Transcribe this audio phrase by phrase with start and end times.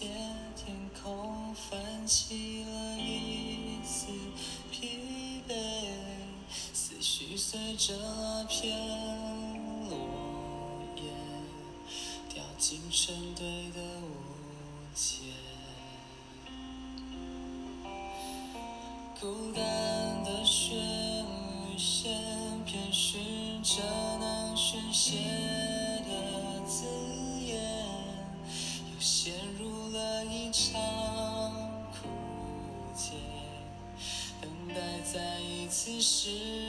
[0.00, 0.10] 天
[1.02, 4.06] 空泛起了一丝
[4.70, 5.54] 疲惫，
[6.72, 8.76] 思绪随着那片
[9.88, 9.96] 落
[10.96, 11.02] 叶
[12.28, 14.10] 掉进成堆的无
[14.94, 15.22] 解，
[19.20, 19.62] 孤单
[20.24, 22.10] 的旋律线
[22.64, 23.18] 编织
[23.62, 23.80] 着
[36.04, 36.63] 是。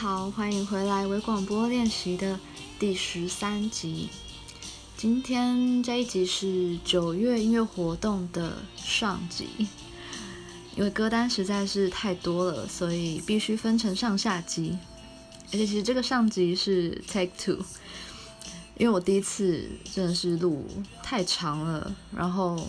[0.00, 2.38] 好，欢迎回来微广播练习的
[2.78, 4.08] 第十三集。
[4.96, 9.48] 今天这一集是九月音乐活动的上集，
[10.76, 14.78] 因为歌单实在是太多了，所以必须分成上下集。
[15.46, 17.58] 而且其实这个上集是 Take Two，
[18.76, 20.64] 因为我第一次真的是录
[21.02, 22.68] 太长了，然后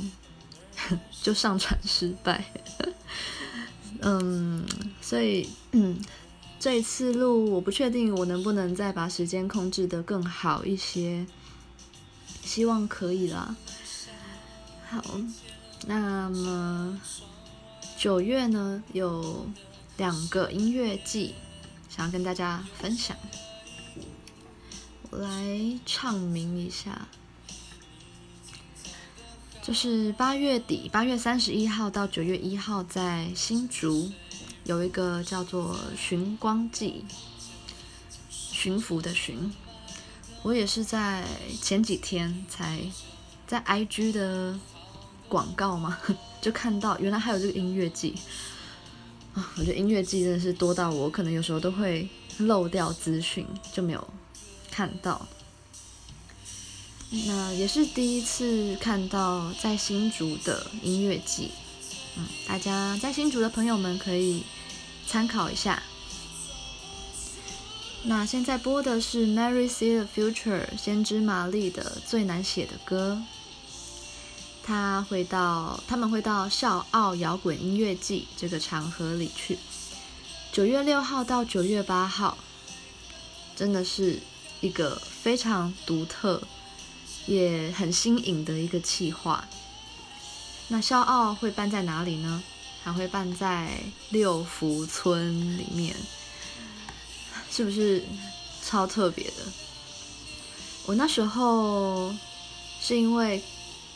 [1.22, 2.44] 就上传失败。
[4.00, 4.66] 嗯，
[5.00, 5.96] 所以嗯。
[6.60, 11.26] 这一次录，我不确定我能不能再把时间控制得更好一些，
[12.44, 13.56] 希望可以啦。
[14.90, 15.02] 好，
[15.88, 17.00] 那么
[17.98, 19.48] 九月呢，有
[19.96, 21.34] 两个音乐季
[21.88, 23.16] 想要跟大家分享，
[25.12, 27.08] 我来唱名一下，
[29.64, 34.12] 就是八月底，八月三十一号到九月一号在新竹。
[34.70, 37.04] 有一个叫做“寻光记”，
[38.30, 39.52] 驯服的驯。
[40.44, 41.26] 我也是在
[41.60, 42.80] 前几天才
[43.48, 44.60] 在 IG 的
[45.28, 45.98] 广告嘛，
[46.40, 48.14] 就看到原来还有这个音乐季
[49.34, 49.52] 啊！
[49.58, 54.08] 我觉得音乐季真的是多到我可能有时候都会漏掉资讯，就没有
[54.70, 55.26] 看到。
[57.26, 61.50] 那也是第一次看到在新竹的音乐季，
[62.18, 64.44] 嗯，大家在新竹的朋友们可以。
[65.10, 65.82] 参考一下。
[68.04, 73.20] 那现在播的是 Mary See the Future 先知玛丽的最难写的歌。
[74.64, 79.58] 他会到，他们会到笑傲摇滚音乐季这个场合里去。
[80.52, 82.38] 九月六号到九月八号，
[83.56, 84.20] 真的是
[84.62, 86.44] 一个非常独特
[87.26, 89.48] 也很新颖的一个企划。
[90.68, 92.44] 那笑傲会办在哪里呢？
[92.92, 93.70] 还会办在
[94.10, 95.96] 六福村里面，
[97.52, 98.04] 是不是
[98.64, 99.34] 超特别的？
[100.86, 102.14] 我那时候
[102.82, 103.42] 是因为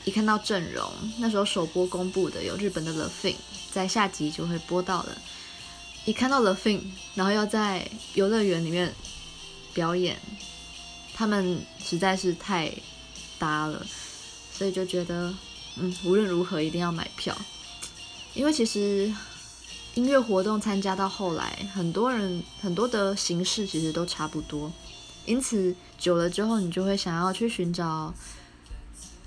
[0.06, 3.36] 一看到阵容，那时候首播公布的有日本的 LaFing，
[3.72, 5.18] 在下集就会播到了。
[6.06, 6.82] 一看到 LaFing，
[7.16, 8.94] 然后要在游乐园里面
[9.74, 10.20] 表演，
[11.16, 12.72] 他们实在是太
[13.40, 13.86] 搭了，
[14.52, 15.34] 所以就觉得，
[15.78, 17.36] 嗯，无论如何一定要买票。
[18.34, 19.14] 因为其实
[19.94, 24.72] 音乐活动参加到后来，很多人很多的形式其实都差不多，
[25.26, 28.12] 因此久了之后，你就会想要去寻找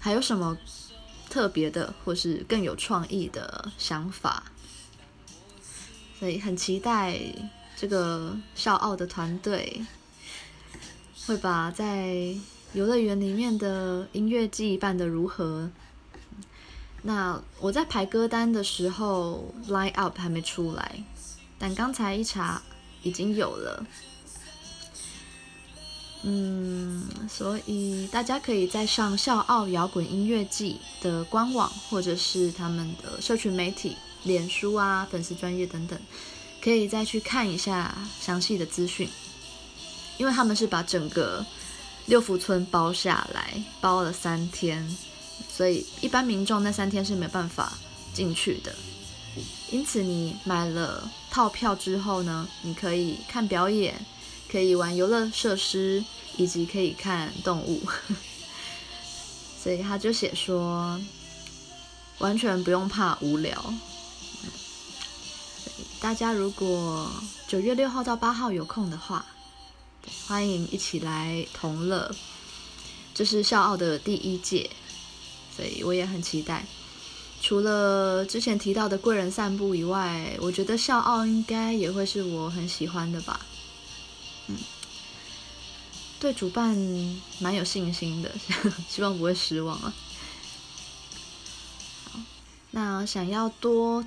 [0.00, 0.58] 还有什么
[1.30, 4.50] 特别的，或是更有创意的想法。
[6.18, 7.20] 所以很期待
[7.76, 9.82] 这个笑傲的团队
[11.26, 12.34] 会把在
[12.72, 15.70] 游乐园里面的音乐季办得如何。
[17.06, 21.04] 那我在排歌单的时候，line up 还没出来，
[21.56, 22.60] 但刚才一查
[23.04, 23.86] 已经有了。
[26.24, 35.96] 嗯，所以大家可以在上笑傲摇滚音乐季的官网，或者是他们的社群媒体、脸书啊、粉丝专页等等，
[36.60, 39.08] 可以再去看一下详细的资讯。
[40.18, 41.46] 因为他们是把整个
[42.06, 44.84] 六福村包下来，包了三天，
[45.56, 47.78] 所以一般民众那三天是没办法
[48.12, 48.74] 进去的。
[49.70, 54.04] 因此，你买了套票之后呢，你可以看表演，
[54.50, 56.04] 可以玩游乐设施，
[56.36, 57.82] 以及可以看动物。
[59.62, 61.00] 所以他就写说，
[62.18, 63.72] 完全不用怕无聊。
[65.98, 67.10] 大家如果
[67.48, 69.24] 九月六号到八号有空的话，
[70.26, 72.14] 欢迎一起来同乐。
[73.14, 74.70] 这是笑傲的第一届，
[75.56, 76.66] 所以我也很期待。
[77.40, 83.40] 除了之前提到的贵人散步以外，我觉得笑傲应该也会是我很喜欢的吧。
[84.48, 84.56] 嗯，
[86.18, 86.74] 对主办
[87.38, 88.32] 蛮有信心的，
[88.88, 89.94] 希望不会失望啊。
[92.10, 92.20] 好，
[92.70, 94.04] 那想要多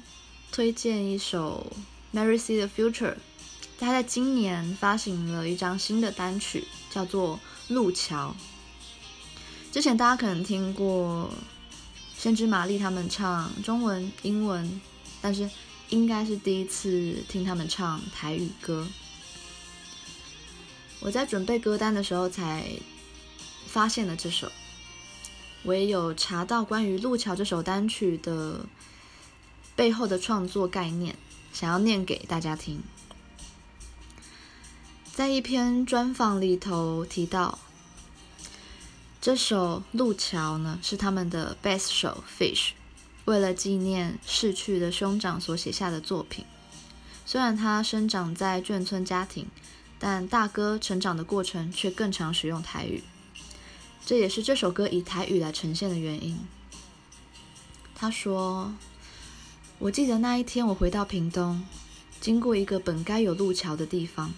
[0.52, 1.72] 推荐一首
[2.18, 3.14] 《Mary See the Future》，
[3.78, 7.40] 他在今年发行了一张新的单曲，叫做
[7.74, 8.36] 《路桥》。
[9.72, 11.32] 之前大家可能听过。
[12.18, 14.82] 先知玛丽他们唱中文、英文，
[15.22, 15.50] 但是
[15.88, 18.86] 应该是第一次听他们唱台语歌。
[21.00, 22.70] 我在准备歌单的时候才
[23.68, 24.52] 发现了这首，
[25.64, 28.66] 我也有查到关于《路桥》这首单曲的
[29.78, 31.16] 背后的创作概念，
[31.54, 32.84] 想要念给大家听。
[35.14, 37.60] 在一篇专访里头提到。
[39.22, 42.70] 这首《路桥》呢，是他们的 best 手 Fish
[43.26, 46.46] 为了纪念逝去的兄长所写下的作品。
[47.26, 49.48] 虽然他生长在眷村家庭，
[50.00, 53.04] 但大哥成长的过程却更常使用台语。
[54.06, 56.40] 这也是这首歌以台语来呈现的原因。
[57.94, 58.74] 他说
[59.80, 61.62] ：“我记得那一天，我回到屏东，
[62.22, 64.34] 经过一个本该有路桥的地方。”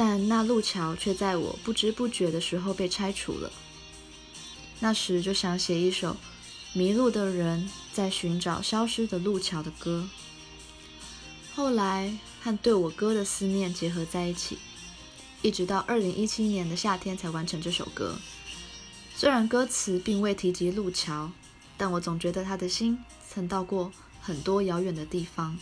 [0.00, 3.50] 但那路桥却在我不知不觉的时候被拆除了。
[4.78, 6.16] 那时就想写一首
[6.72, 10.08] 迷路的人在寻找消失的路桥的歌。
[11.52, 14.58] 后来和对我哥的思念结合在一起，
[15.42, 18.14] 一直到二零一七年的夏天才完成这首歌。
[19.16, 21.32] 虽然歌词并未提及路桥，
[21.76, 22.96] 但我总觉得他的心
[23.28, 23.90] 曾到过
[24.20, 25.58] 很多遥远的地方，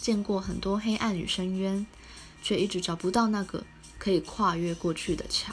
[0.00, 1.86] 见过很多黑暗与深渊。
[2.42, 3.64] 却一直找不到那个
[3.98, 5.52] 可以跨越过去的桥。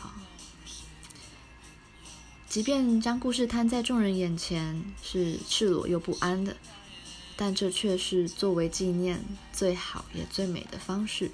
[2.48, 6.58] 即便将故事摊在众人眼前是赤裸又不安的，
[7.38, 11.32] 但这却是作为纪念最好也最美的方式。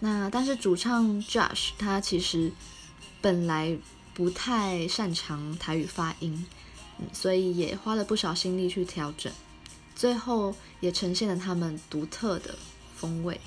[0.00, 2.52] 那但是主唱 Josh 他其实
[3.22, 3.78] 本来
[4.12, 6.44] 不太擅长台语发音，
[7.14, 9.32] 所以也花了不少心力去调整。
[9.94, 12.56] 最后也呈现了他们独特的
[12.94, 13.40] 风味。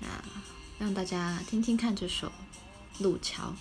[0.00, 0.08] 那
[0.78, 2.28] 让大家听听看这首
[3.02, 3.54] 《路桥》。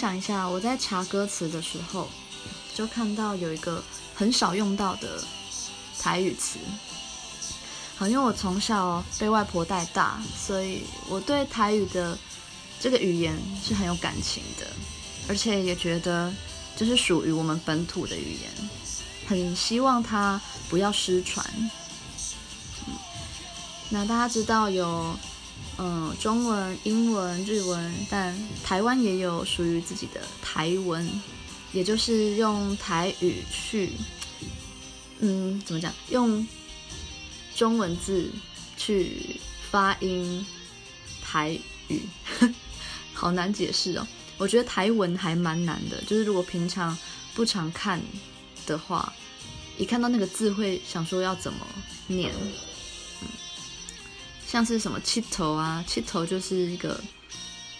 [0.00, 2.08] 享一下，我在查歌词的时候，
[2.74, 5.22] 就看到有一个很少用到的
[5.98, 6.58] 台语词。
[7.98, 12.16] 好，因为我从小被外婆带大，所以我对台语的
[12.80, 14.66] 这个语言是很有感情的，
[15.28, 16.32] 而且也觉得
[16.74, 18.70] 这是属于我们本土的语言，
[19.28, 20.40] 很希望它
[20.70, 21.44] 不要失传。
[22.86, 22.94] 嗯，
[23.90, 25.14] 那大家知道有。
[25.82, 31.10] 嗯，中文、英文、日文，但台湾也有属于自己的台文，
[31.72, 33.92] 也就是用台语去，
[35.20, 35.90] 嗯，怎么讲？
[36.10, 36.46] 用
[37.56, 38.30] 中文字
[38.76, 40.44] 去发音
[41.22, 41.58] 台
[41.88, 42.02] 语，
[43.14, 44.06] 好难解释哦。
[44.36, 46.94] 我觉得台文还蛮难的，就是如果平常
[47.34, 47.98] 不常看
[48.66, 49.10] 的话，
[49.78, 51.66] 一看到那个字会想说要怎么
[52.06, 52.30] 念。
[54.50, 57.00] 像是什么七头啊，七头就是一个，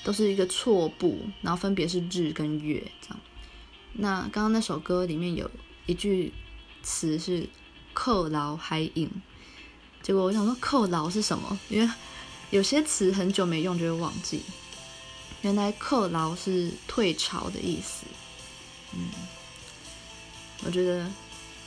[0.05, 3.19] 都是一个错步，然后分别是日跟月这样。
[3.95, 5.51] 那刚刚那首歌里面有
[5.87, 6.33] 一句
[6.81, 7.49] 词是
[7.93, 9.11] “扣劳海影”，
[10.01, 11.59] 结果我想说“扣劳”是什么？
[11.69, 11.93] 因为
[12.51, 14.41] 有些词很久没用就会忘记。
[15.43, 18.07] 原来“扣劳”是退潮的意思。
[18.95, 19.09] 嗯，
[20.65, 21.11] 我觉得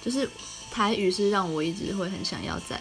[0.02, 0.30] 就是
[0.72, 2.80] 台语是让我一直会很想要在。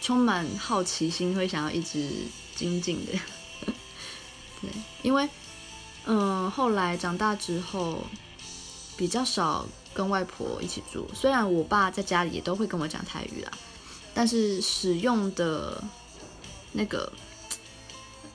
[0.00, 2.10] 充满好奇心，会想要一直
[2.56, 3.12] 精进的。
[4.60, 4.70] 对，
[5.02, 5.28] 因为
[6.06, 8.02] 嗯，后来长大之后
[8.96, 13.52] 比较少跟外婆一起住，虽然我爸在家里也都会跟我讲台语啦，
[14.14, 15.82] 但是使用的
[16.72, 17.12] 那个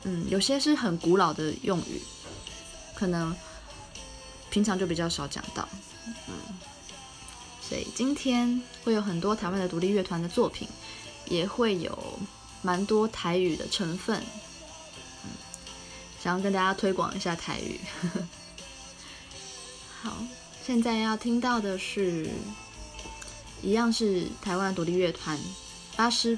[0.04, 2.02] 嗯，有些是很古老的用语，
[2.94, 3.36] 可能
[4.50, 5.68] 平常就比较少讲到。
[6.28, 6.34] 嗯，
[7.62, 10.68] 所以今天会有很多台湾的独立乐团的作品。
[11.28, 12.20] 也会有
[12.62, 14.22] 蛮多台语的成分，
[16.24, 17.80] 想要跟大家推广一下台语。
[20.02, 20.18] 好，
[20.66, 22.30] 现在要听到的是，
[23.62, 25.40] 一样是台湾独立乐团
[25.96, 26.38] 八十，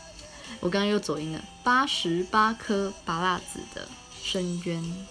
[0.60, 3.88] 我刚刚又走音了，八十八颗芭乐籽的
[4.22, 5.06] 深渊。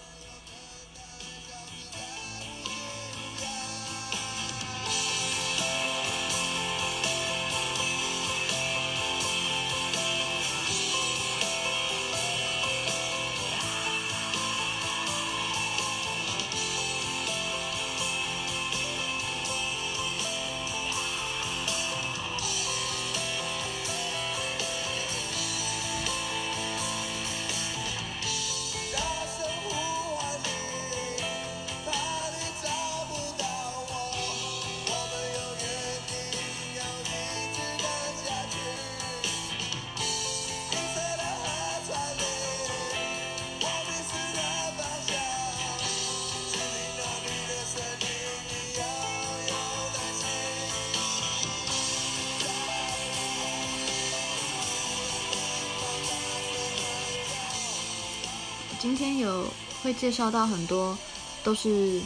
[59.92, 60.96] 介绍到很多
[61.42, 62.00] 都是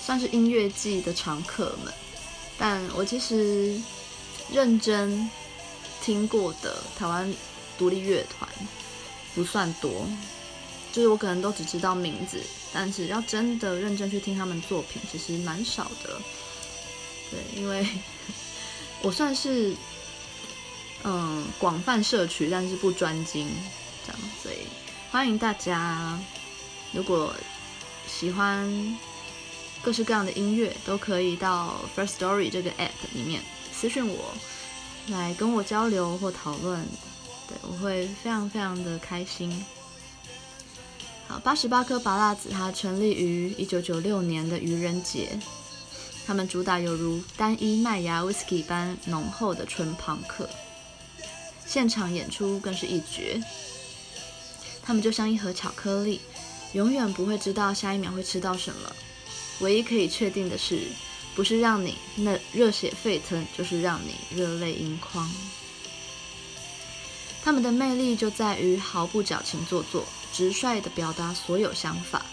[0.00, 1.92] 算是音乐季的常客们，
[2.58, 3.80] 但我其实
[4.52, 5.28] 认真
[6.02, 7.32] 听过的台湾
[7.76, 8.48] 独立乐团
[9.34, 10.06] 不算多，
[10.92, 12.42] 就是我可能都只知道名字，
[12.72, 16.20] 但是要真的认真去听他们作品，其实蛮少的。
[17.30, 17.86] 对，因为
[19.02, 19.74] 我算是
[21.04, 23.48] 嗯广泛摄取，但是不专精，
[24.06, 24.56] 这样，所以。
[25.10, 26.20] 欢迎大家，
[26.92, 27.34] 如果
[28.06, 28.96] 喜欢
[29.82, 33.42] 各式各样的音乐，都可以到 First Story 这个 app 里面
[33.72, 34.34] 私信我，
[35.08, 36.84] 来跟我交流或讨论。
[37.46, 39.64] 对，我会非常非常的开心。
[41.26, 45.38] 好，八十八颗拔蜡子，它成立于一九九六年的愚人节。
[46.26, 50.48] 他们主打犹如单一麦芽 whisky 般浓厚的纯庞克，
[51.64, 53.42] 现场演出更是一绝。
[54.82, 56.20] 他们就像一盒巧克力，
[56.72, 58.92] 永远不会知道下一秒会吃到什么。
[59.60, 60.82] 唯一可以确定的是，
[61.34, 65.28] 不是让你那热血沸腾，就是让你热泪盈眶。
[67.42, 72.24] 他们的魅力就在于毫不矫情做作，直率地表达所有想法。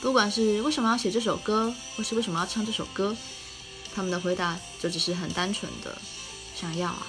[0.00, 3.14] 不管是为什么要写这首歌，或是为什么要唱这首歌，
[3.94, 5.96] 他们的回答就只是很单纯的
[6.54, 7.06] 想要啊。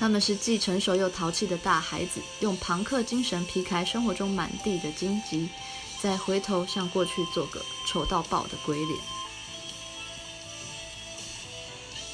[0.00, 5.46] 他们是既成熟又淘气的大孩子，用庞克精神劈开生活中满地的荆棘，
[6.00, 8.98] 再回头向过去做个丑到爆的鬼脸。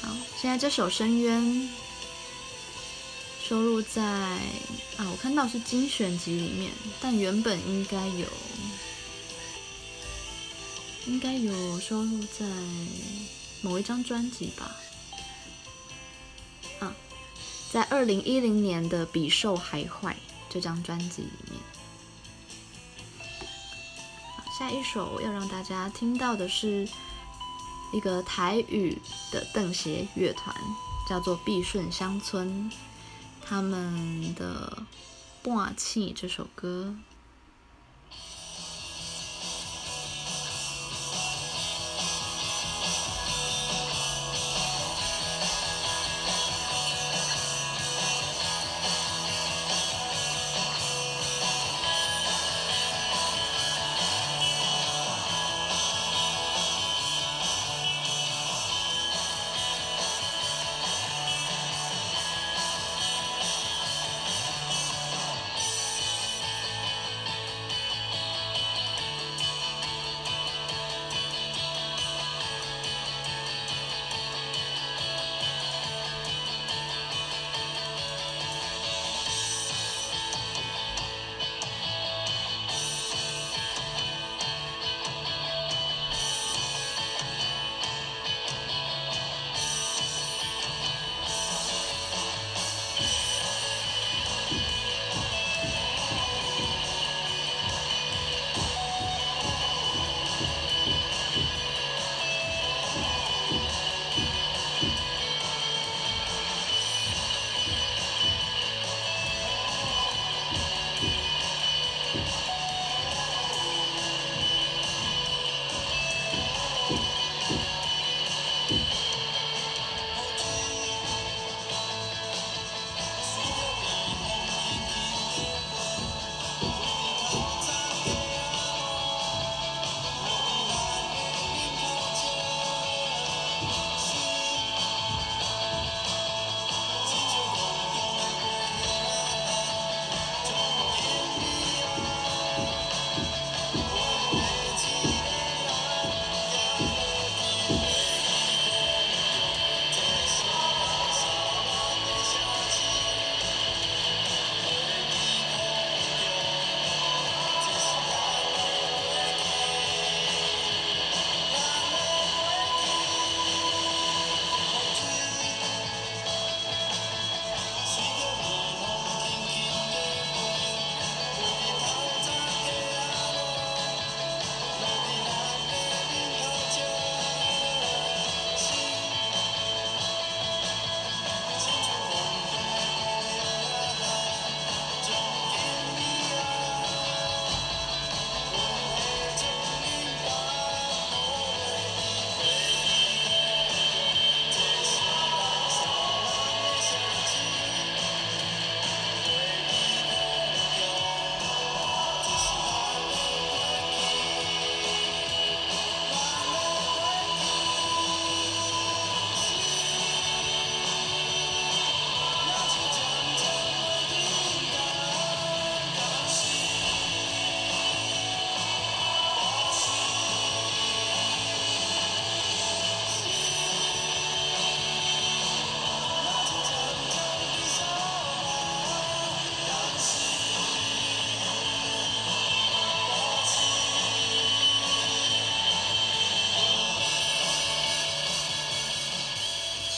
[0.01, 1.41] 好，现在这首《深渊》
[3.41, 8.27] 收录在啊，我看到是精选集里面，但原本应该有，
[11.05, 12.45] 应该有收录在
[13.61, 14.75] 某一张专辑吧。
[17.71, 20.13] 在二零一零年的《比兽还坏》
[20.49, 21.59] 这张专辑里面。
[24.57, 26.87] 下一首要让大家听到的是
[27.93, 28.99] 一个台语
[29.31, 30.55] 的邓协乐团，
[31.07, 32.71] 叫做碧顺乡村，
[33.45, 34.83] 他们的
[35.47, 36.95] 《霸气》这首歌。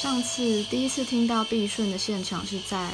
[0.09, 2.91] 上次第一次听到碧顺的现场是在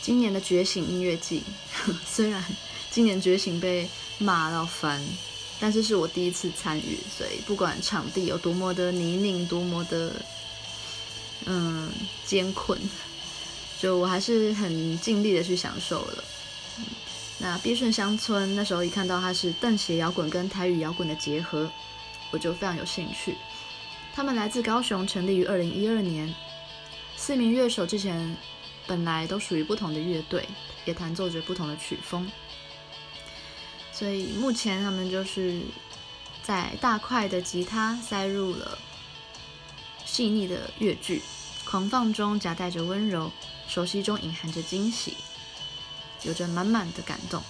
[0.00, 1.42] 今年的觉醒音乐季，
[2.08, 2.42] 虽然
[2.90, 5.04] 今年觉醒被骂到翻，
[5.60, 10.14] 但是是我第一次参与，所以不管场地有多么的泥泞，多么的
[11.44, 11.92] 嗯
[12.24, 12.80] 艰困，
[13.78, 16.24] 就我还是很尽力的去享受了。
[17.36, 21.70] 那碧顺乡村那时候一看到它是邓协摇滚跟台语摇滚的结合，
[22.30, 23.36] 我就非常有兴趣。
[24.16, 26.34] 他们来自高雄，成立于二零一二年。
[27.18, 28.34] 四名乐手之前
[28.86, 30.48] 本来都属于不同的乐队，
[30.86, 32.26] 也弹奏着不同的曲风。
[33.92, 35.60] 所以目前他们就是
[36.42, 38.78] 在大块的吉他塞入了
[40.06, 41.20] 细腻的乐句，
[41.66, 43.30] 狂放中夹带着温柔，
[43.68, 45.14] 熟悉中隐含着惊喜，
[46.22, 47.42] 有着满满的感动。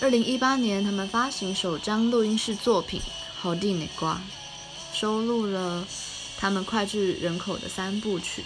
[0.00, 3.00] 二零一八年，他们发行首张录音室作品
[3.34, 4.14] 《好地内瓜》。
[4.92, 5.86] 收录了
[6.38, 8.44] 他们脍炙人口的三部曲。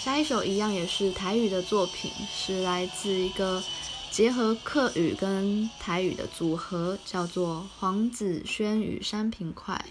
[0.00, 3.62] 下一首一样也是台语的作品，是来自一个
[4.10, 9.84] 结合客语跟台语的组合，叫做黄子轩与山平快。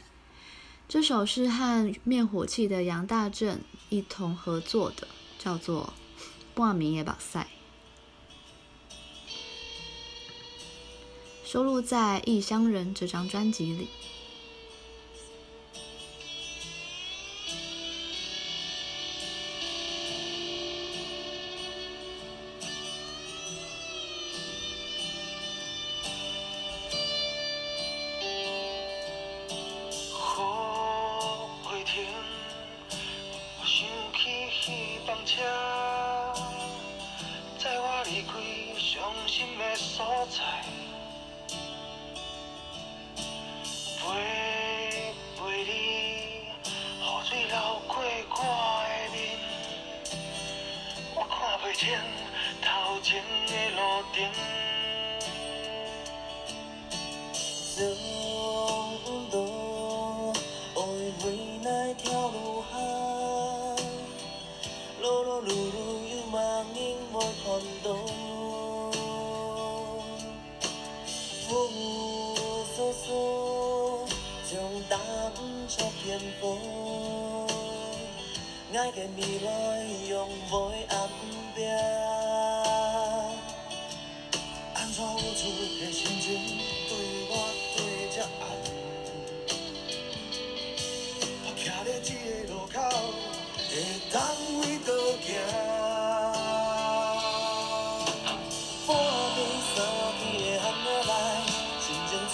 [0.88, 5.94] 这首是和灭火器的杨大正一同合作的，叫做
[6.58, 7.40] 《半暝的目屎》，
[11.46, 13.88] 收录在《异乡人》这张专辑里。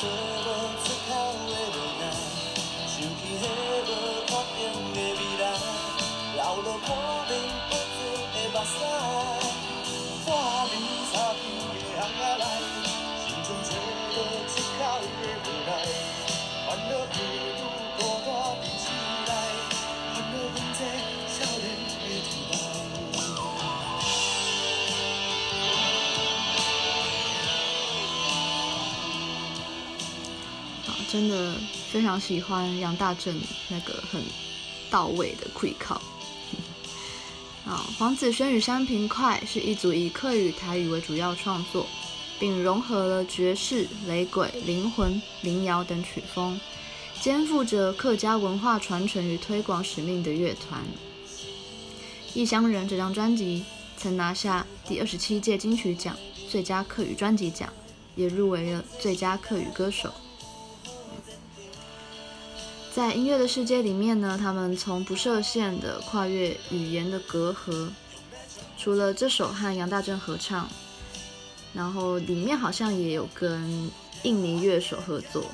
[0.01, 0.09] 找无
[0.81, 1.09] 出口
[1.45, 2.03] 的无奈
[2.87, 3.43] 想起还
[3.85, 3.87] 无
[4.25, 4.61] 法言
[4.95, 5.43] 的未来
[31.11, 31.55] 真的
[31.91, 34.23] 非常喜欢杨大正那个很
[34.89, 35.99] 到位的气口。
[37.67, 41.85] 啊，黄子轩与山平快是一组以客语、台语为主要创作，
[42.39, 46.57] 并融合了爵士、雷鬼、灵魂、民谣等曲风，
[47.19, 50.81] 肩负着客家文化传承与推广使命的乐团。
[52.33, 53.65] 《异乡人》这张专辑
[53.97, 56.15] 曾拿下第二十七届金曲奖
[56.49, 57.71] 最佳客语专辑奖，
[58.15, 60.09] 也入围了最佳客语歌手。
[62.93, 67.89] 在音乐的世界里面呢，他们从不设限的跨越语言的隔阂。
[68.77, 70.67] 除了这首和杨大正合唱，
[71.73, 73.89] 然后里面好像也有跟
[74.23, 75.45] 印尼乐手合作。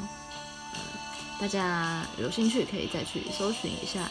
[1.39, 4.09] 大家有兴趣可以再去搜寻一下。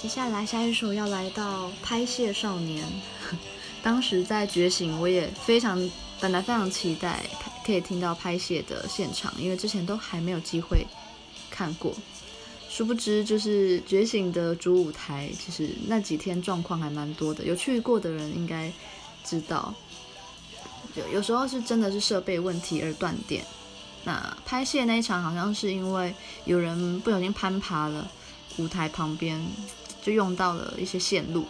[0.00, 2.86] 接下来下一首要来到拍谢少年，
[3.82, 7.22] 当时在觉醒，我也非常本来非常期待。
[7.64, 10.86] 可以听到拍谢的现场，因为之前都还没有机会
[11.50, 11.94] 看过。
[12.68, 17.44] 殊不知，就是觉醒的主舞台，其实那几天状况还蛮多的。
[17.44, 18.72] 有去过的人应该
[19.22, 19.74] 知道，
[20.94, 23.44] 有有时候是真的是设备问题而断电。
[24.04, 26.14] 那拍谢那一场，好像是因为
[26.46, 28.10] 有人不小心攀爬了
[28.56, 29.38] 舞台旁边，
[30.02, 31.44] 就用到了一些线路，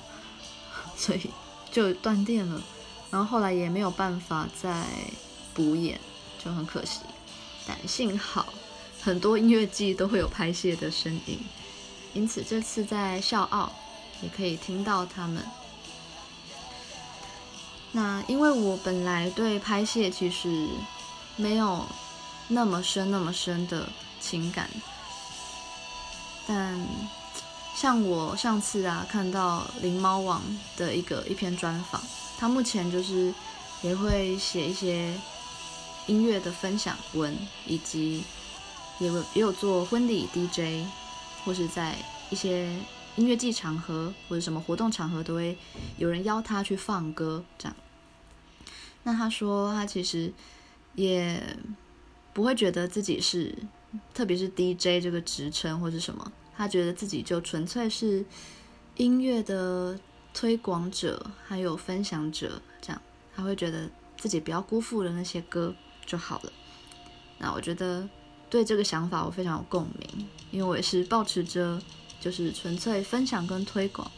[0.96, 1.30] 所以
[1.70, 2.60] 就断电了。
[3.12, 4.84] 然后后来也没有办法再。
[5.54, 6.00] 补演
[6.42, 7.00] 就很可惜，
[7.66, 8.52] 但幸好
[9.00, 11.38] 很多音乐季都会有拍戏的身影，
[12.14, 13.72] 因此这次在笑傲
[14.22, 15.44] 也可以听到他们。
[17.92, 20.68] 那因为我本来对拍戏其实
[21.36, 21.84] 没有
[22.48, 23.88] 那么深那么深的
[24.20, 24.68] 情感，
[26.46, 26.80] 但
[27.76, 30.42] 像我上次啊看到灵猫网
[30.76, 32.00] 的一个一篇专访，
[32.38, 33.32] 他目前就是
[33.82, 35.14] 也会写一些。
[36.06, 37.36] 音乐的分享文，
[37.66, 38.24] 以及
[38.98, 40.86] 也有也有做婚礼 DJ，
[41.44, 41.96] 或是在
[42.30, 42.66] 一些
[43.16, 45.56] 音乐季场合或者什么活动场合，都会
[45.96, 47.76] 有人邀他去放歌，这样。
[49.04, 50.32] 那他说他其实
[50.94, 51.56] 也
[52.32, 53.54] 不会觉得自己是，
[54.14, 58.24] 特别是 DJ 这个职称或是什么，他觉得自己就纯粹是
[58.96, 59.98] 音乐的
[60.34, 63.02] 推广者，还有分享者，这样。
[63.34, 65.74] 他会觉得自己不要辜负了那些歌。
[66.06, 66.52] 就好了。
[67.38, 68.08] 那我觉得
[68.48, 71.80] 对这个想法我非常有共鸣，因为我也是抱持着
[72.20, 74.10] 就是纯粹分享跟推广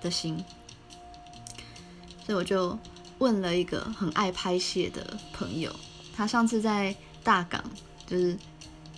[0.00, 0.42] 的心。
[2.24, 2.78] 所以我就
[3.18, 5.74] 问了一个很爱拍戏的朋友，
[6.14, 7.62] 他上次在大港
[8.06, 8.36] 就是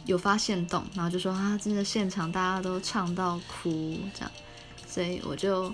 [0.04, 4.30] 有发现动，然后就说啊，真的现场大家都唱到哭这样，
[4.86, 5.72] 所以我就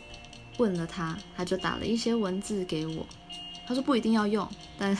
[0.58, 3.06] 问了他，他就打了一些文字给我，
[3.66, 4.46] 他说不一定要用，
[4.78, 4.96] 但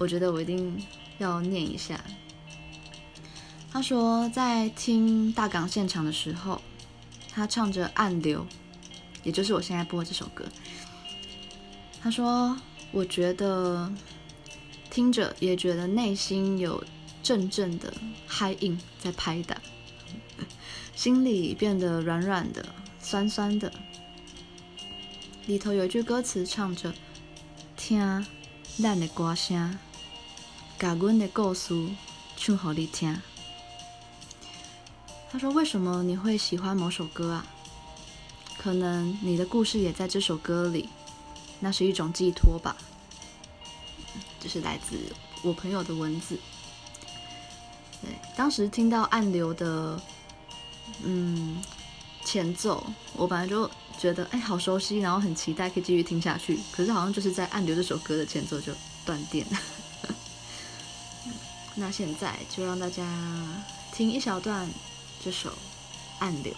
[0.00, 0.82] 我觉得我一定
[1.18, 2.00] 要念一下。
[3.70, 6.58] 他说，在听大港现场的时候，
[7.30, 8.40] 他唱着《暗流》，
[9.22, 10.46] 也就是我现在播这首歌。
[12.02, 12.56] 他说，
[12.92, 13.92] 我觉得
[14.90, 16.82] 听着也觉得内心有
[17.22, 17.92] 阵阵的
[18.26, 19.60] 嗨音在拍打，
[20.96, 22.64] 心里变得软软的、
[23.02, 23.70] 酸酸的。
[25.44, 26.94] 里头有一句歌词唱着
[27.76, 28.26] ：“听
[28.78, 29.78] 咱的歌声，
[30.80, 31.74] 把阮的故事
[32.38, 33.20] 唱给你听。”
[35.30, 37.46] 他说：“为什么你会喜欢某首歌啊？
[38.58, 40.88] 可能你的故事也在这首歌里，
[41.60, 42.74] 那是一种寄托吧。”
[44.40, 44.96] 这是来自
[45.42, 46.36] 我朋友的文字。
[48.02, 50.00] 对，当时听到《暗流》的
[51.04, 51.62] 嗯
[52.24, 56.58] 前奏，我本来就觉得哎好熟悉，然后很期待可以继续听下去。
[56.72, 58.72] 可是好像就是在《暗流》这首歌的前奏就
[59.04, 59.58] 断电了。
[61.80, 63.02] 那现在就让大家
[63.92, 64.68] 听一小段。
[65.22, 65.50] 这首
[66.18, 66.50] 《暗流》。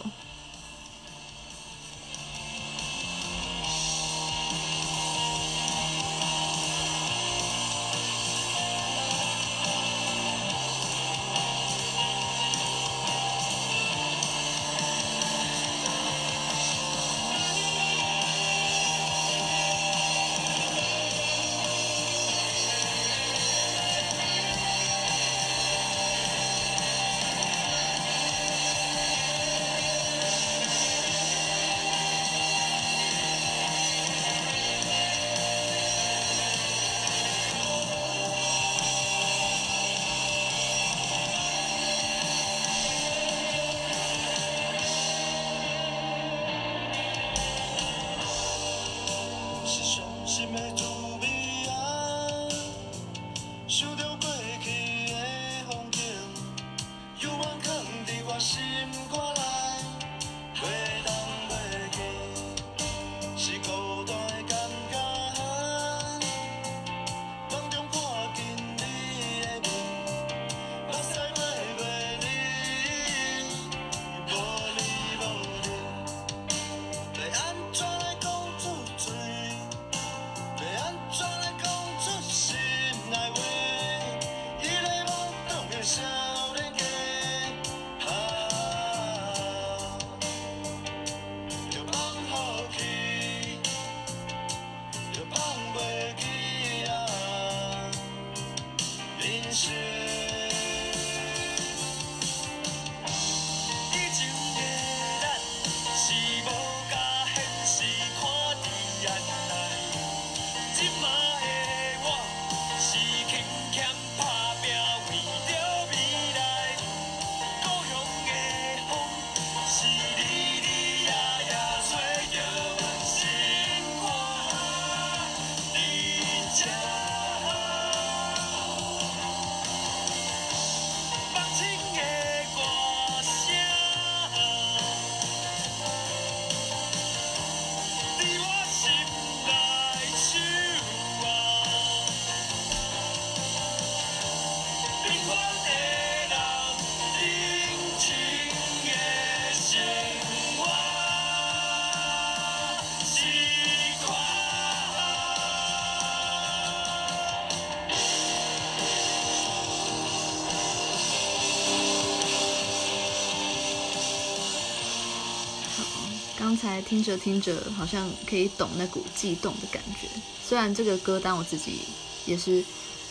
[166.93, 170.07] 听着听着，好像可以懂那股悸动的感觉。
[170.47, 171.81] 虽然这个歌单我自己
[172.27, 172.63] 也是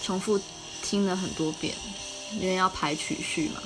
[0.03, 0.39] 重复
[0.83, 1.73] 听了很多遍，
[2.39, 3.63] 因为要排曲序嘛。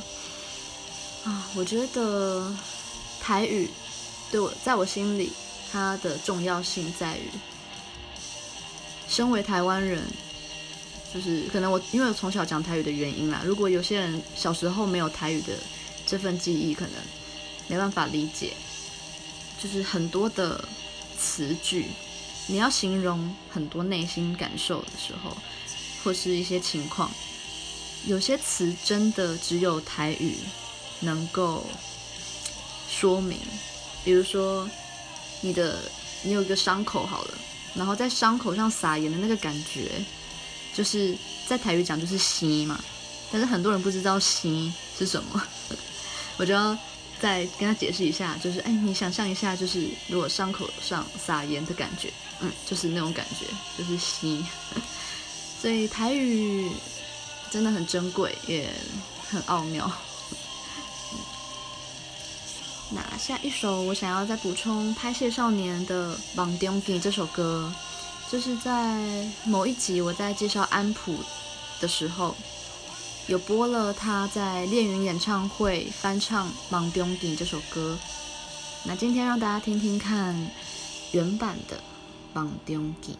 [1.25, 2.49] 啊，我觉得
[3.19, 3.69] 台语
[4.32, 5.34] 对我，在我心里，
[5.69, 7.30] 它的重要性在于，
[9.10, 10.01] 身为台湾人，
[11.13, 13.41] 就是可能我因为我从小讲台语的原因啦。
[13.43, 15.58] 如果有些人小时候没有台语的
[16.08, 16.93] 这份记忆，可能
[17.67, 18.54] 没办法理解。
[19.61, 20.63] 就是很多的
[21.17, 21.87] 词句，
[22.47, 25.35] 你要形容很多内心感受的时候，
[26.03, 27.09] 或是一些情况，
[28.05, 30.37] 有些词真的只有台语
[30.99, 31.65] 能够
[32.89, 33.39] 说明，
[34.03, 34.69] 比如说
[35.41, 35.79] 你的
[36.23, 37.33] 你有一个伤口好了，
[37.75, 39.91] 然后在伤口上撒盐的那个感觉，
[40.73, 41.15] 就是
[41.47, 42.83] 在台语讲就是吸嘛，
[43.31, 45.41] 但是很多人不知道吸是什么，
[46.37, 46.77] 我就要
[47.25, 54.45] 再跟他解释一下，就是哎，你想象一下，就是如果伤口上撒盐的感觉，嗯，就是那种感觉，就是吸，
[55.59, 56.69] 所以台语
[57.49, 58.69] 真的很珍贵，也
[59.27, 59.91] 很奥妙。
[62.91, 67.73] 那下一首我想要再补充拍谢少年的《梦中见》这首歌，
[68.31, 71.15] 就是在某一集我在介绍安普
[71.81, 72.35] 的时候，
[73.27, 77.97] 有播了他在恋云演唱会翻唱《梦中见》这首歌。
[78.83, 80.35] 那今天让大家听听看
[81.11, 81.77] 原版的
[82.33, 83.15] 《梦中见》。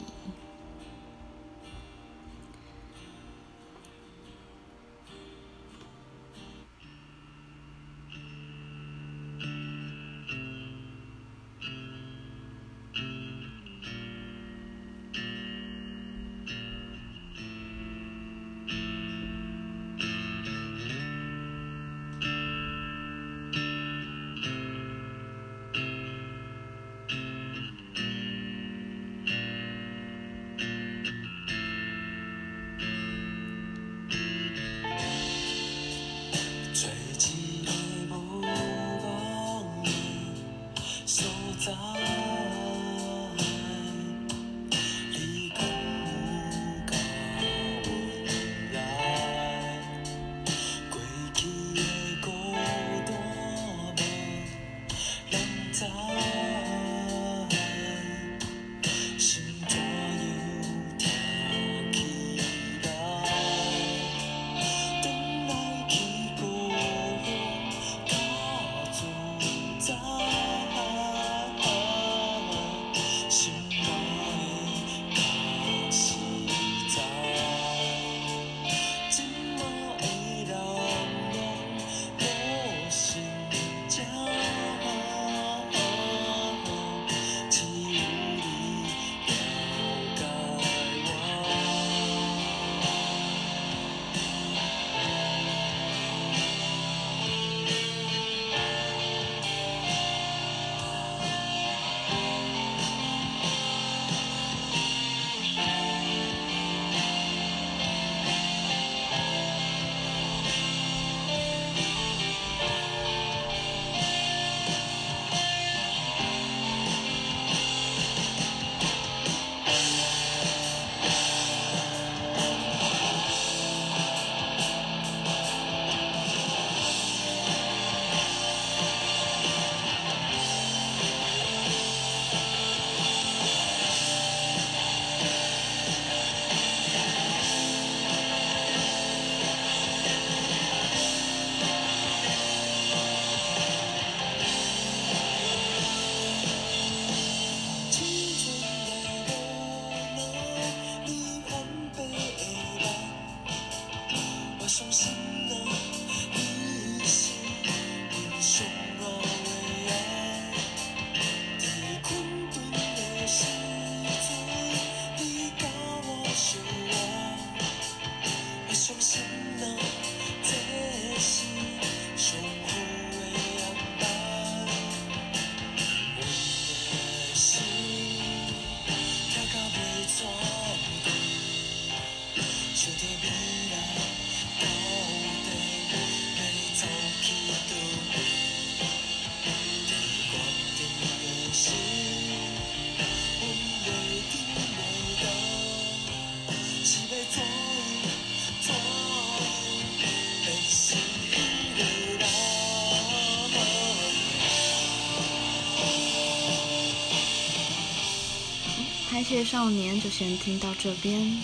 [209.36, 211.38] 谢少年就先听到这边，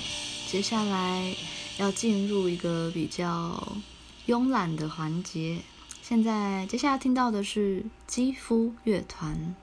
[0.48, 1.36] 接下来
[1.78, 3.78] 要进入一个比较
[4.28, 5.60] 慵懒的环节。
[6.02, 9.54] 现在接下来听到的是肌肤乐团。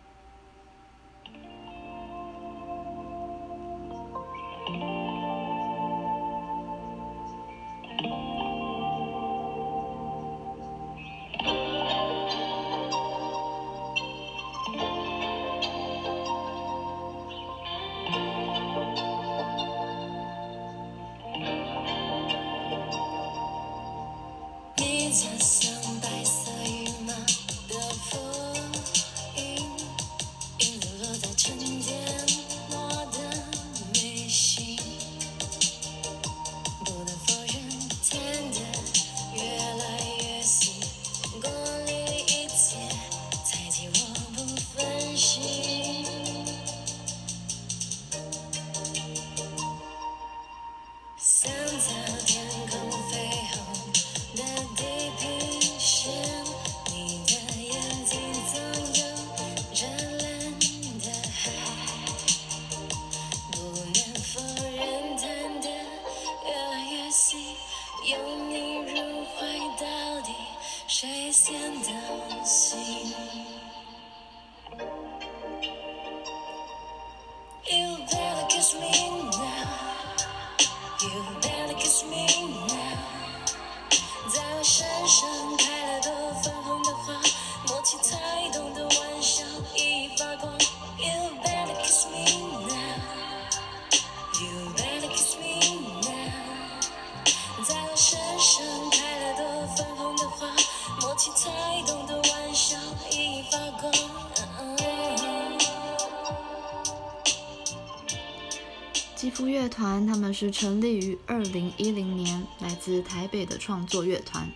[109.79, 114.51] 团，他们是成立于二零一零年，来自台北的创作乐团。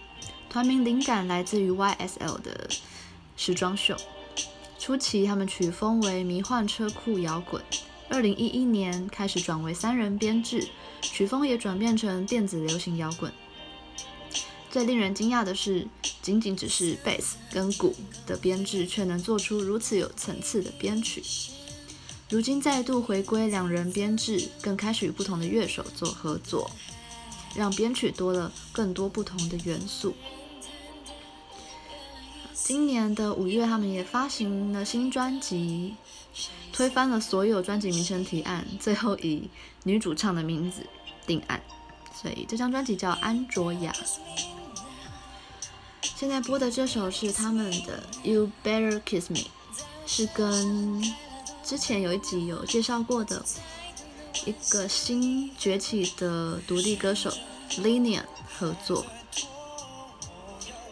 [0.50, 2.68] 团名灵感来自于 YSL 的
[3.36, 3.96] 时装秀。
[4.80, 7.62] 初期他们曲风为迷幻车库摇滚，
[8.08, 10.66] 二零一一年开始转为三人编制，
[11.00, 13.32] 曲风也转变成电子流行摇滚。
[14.72, 15.86] 最令人惊讶的是，
[16.20, 17.94] 仅仅只是贝斯跟鼓
[18.26, 21.22] 的编制，却能做出如此有层次的编曲。
[22.32, 26.70] 如今再度回归两人编制，更开始与不同的乐手做合作，
[27.54, 30.14] 让编曲多了更多不同的元素。
[32.54, 35.94] 今年的五月，他们也发行了新专辑，
[36.72, 39.50] 推翻了所有专辑名称提案，最后以
[39.84, 40.86] 女主唱的名字
[41.26, 41.62] 定案，
[42.18, 43.92] 所以这张专辑叫《安卓雅》。
[46.16, 49.40] 现在播的这首是他们的《You Better Kiss Me》，
[50.06, 51.02] 是跟。
[51.72, 53.42] 之前有一集有介绍过的
[54.44, 57.32] 一个新崛起的独立歌手
[57.78, 58.24] Linian
[58.58, 59.06] 合作，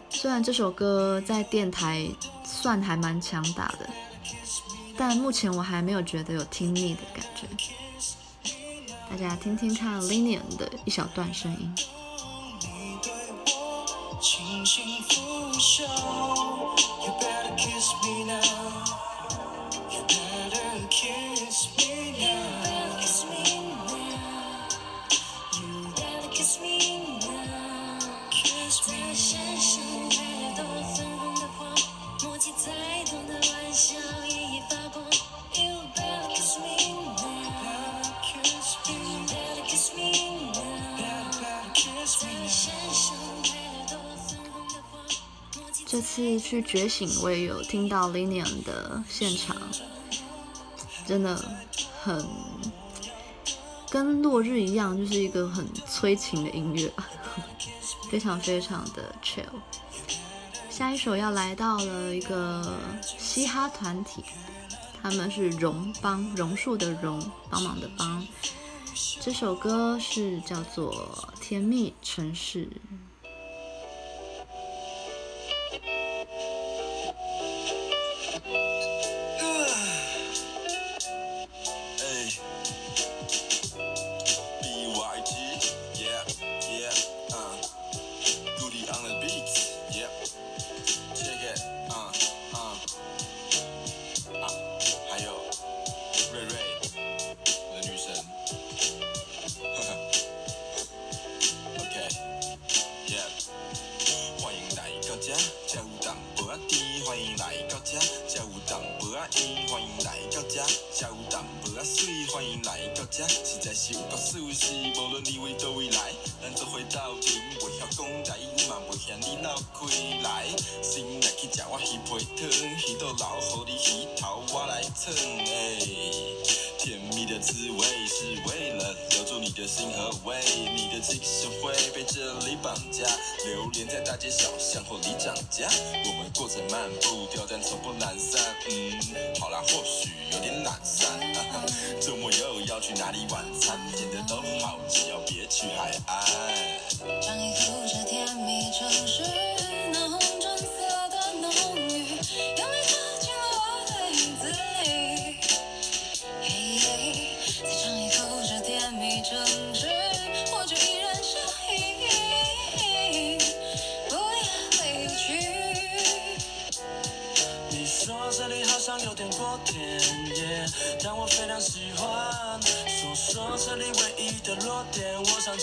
[0.09, 2.09] 虽然这首歌在电台
[2.47, 3.91] 算还蛮强大的，
[4.97, 7.47] 但目前我还没有觉得有听腻的感觉。
[9.11, 11.75] 大家听听看 Linian 的一小段声音。
[45.87, 49.57] 这次去觉醒，我也有听到 LINION 的现场，
[51.11, 51.37] 真的
[52.01, 52.25] 很
[53.91, 56.89] 跟落日一样，就是一个很催情的音乐，
[58.09, 59.43] 非常非常的 chill。
[60.71, 62.79] 下一首要来到了一个
[63.19, 64.23] 嘻哈团体，
[65.03, 68.25] 他们是榕帮，榕树的榕，帮忙的帮。
[69.21, 72.67] 这首歌是叫做《甜蜜城市》。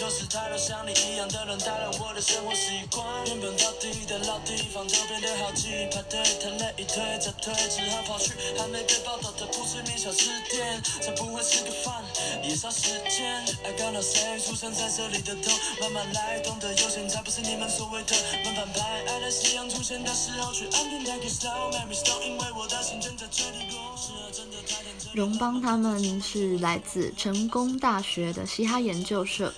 [0.08, 3.04] 就是太多像你一样的人打乱我的生活习惯。
[3.28, 10.82] 原本到底的老地方都变得好挤，排队太累，一推再推，只好跑去还没被报道的不知名小吃店。
[11.02, 12.02] 这不会是个饭，
[12.42, 13.44] 也少时间。
[13.68, 15.52] I got no say，出生在这里的痛，
[15.82, 19.04] 慢慢来，懂得有钱才不是你们所谓的门板牌。
[19.12, 23.98] 爱在夕阳出现的时候去安定台 slow Mary slow，因为我的心正在坠落。
[23.98, 25.12] 是啊，真的太天真。
[25.14, 29.54] 荣邦他们是来自成功大学的嘻哈研究社，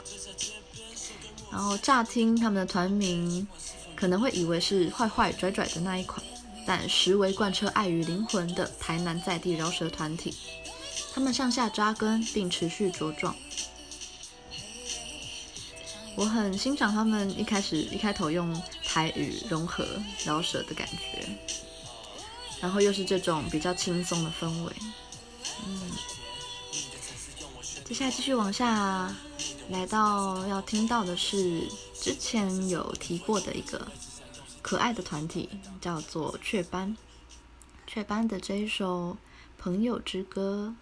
[1.51, 3.47] 然后乍听他们的团名，
[3.95, 6.23] 可能会以为是坏坏拽拽的那一款，
[6.65, 10.35] 但实为贯彻爱与灵魂的台南在地饶舌团体。
[11.13, 13.35] 他们向下扎根并持续茁壮，
[16.15, 19.85] 我很欣赏他们一开始一开头用台语融合
[20.23, 21.27] 饶舌的感觉，
[22.61, 24.73] 然后又是这种比较轻松的氛围。
[25.65, 25.91] 嗯，
[27.85, 29.13] 接下来继续往下，
[29.69, 33.87] 来到要听到的是之前有提过的一个
[34.63, 35.47] 可爱的团体，
[35.79, 36.97] 叫做雀斑。
[37.85, 39.11] 雀斑的这一首
[39.59, 40.75] 《朋友之歌》。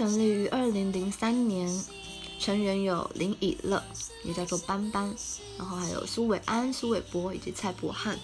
[0.00, 1.68] 成立于二零零三年，
[2.38, 3.82] 成员有林以乐，
[4.24, 5.14] 也叫做斑斑，
[5.58, 8.18] 然后还有苏伟安、苏伟波以及蔡博翰，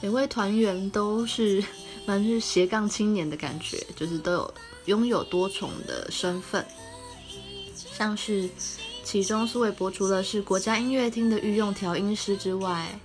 [0.00, 1.62] 每位团员都是
[2.04, 4.54] 蛮是斜杠青年的感觉，就是都有
[4.86, 6.66] 拥有多重的身份，
[7.76, 8.50] 像是
[9.04, 12.98] 其中苏伟波除了是国家音乐厅的御用调音师之外，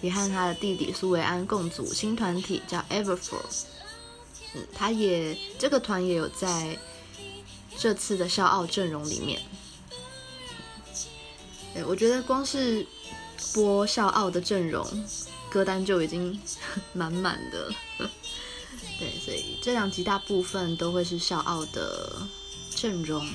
[0.00, 3.42] 也和他的弟弟苏伟安共组新团体叫 Everfour。
[4.54, 6.78] 嗯，他也这个团也有在
[7.78, 9.40] 这次的笑傲阵容里面。
[11.72, 12.86] 对，我觉得光是
[13.52, 14.86] 播笑傲的阵容
[15.50, 16.40] 歌单就已经
[16.94, 17.72] 满满的。
[18.98, 22.16] 对，所以这两集大部分都会是笑傲的
[22.74, 23.26] 阵容。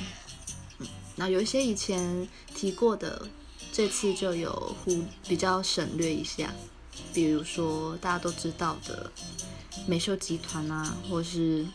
[0.80, 3.28] 嗯，那有一些以前提过的，
[3.74, 6.54] 这次就有忽比较省略一下，
[7.14, 9.12] 比如说大家都知道的。
[9.88, 11.66] 美秀集团啊，或是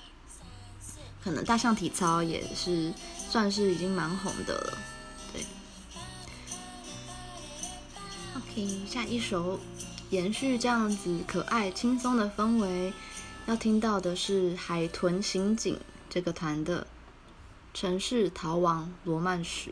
[1.24, 2.92] 可能大象体操也是
[3.30, 4.78] 算是已经蛮红的了，
[5.32, 5.42] 对。
[8.36, 9.58] OK，下一首
[10.10, 12.92] 延续这样子可爱轻松的氛围，
[13.46, 16.82] 要听到的是海豚刑警这个团的
[17.72, 19.70] 《城市逃亡罗曼史》。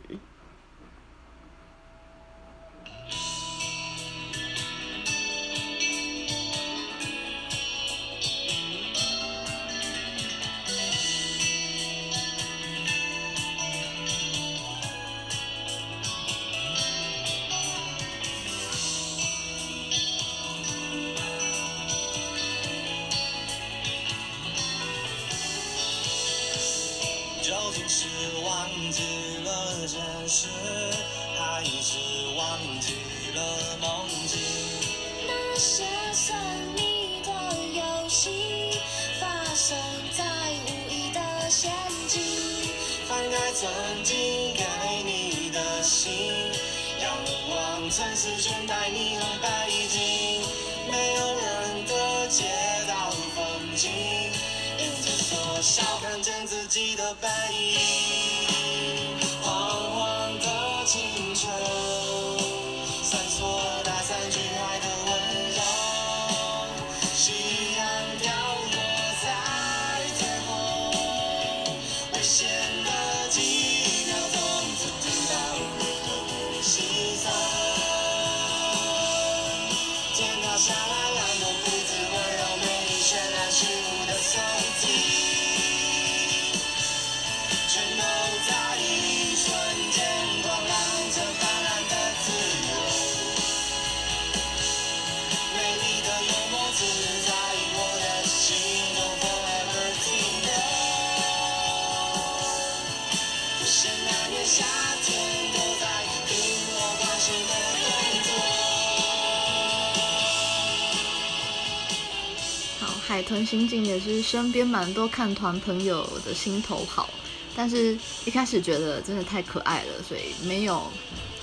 [113.53, 117.11] 海豚刑警也是身边蛮多看团朋友的心头好，
[117.55, 120.91] 但是一开始觉得真的太可爱了，所以没有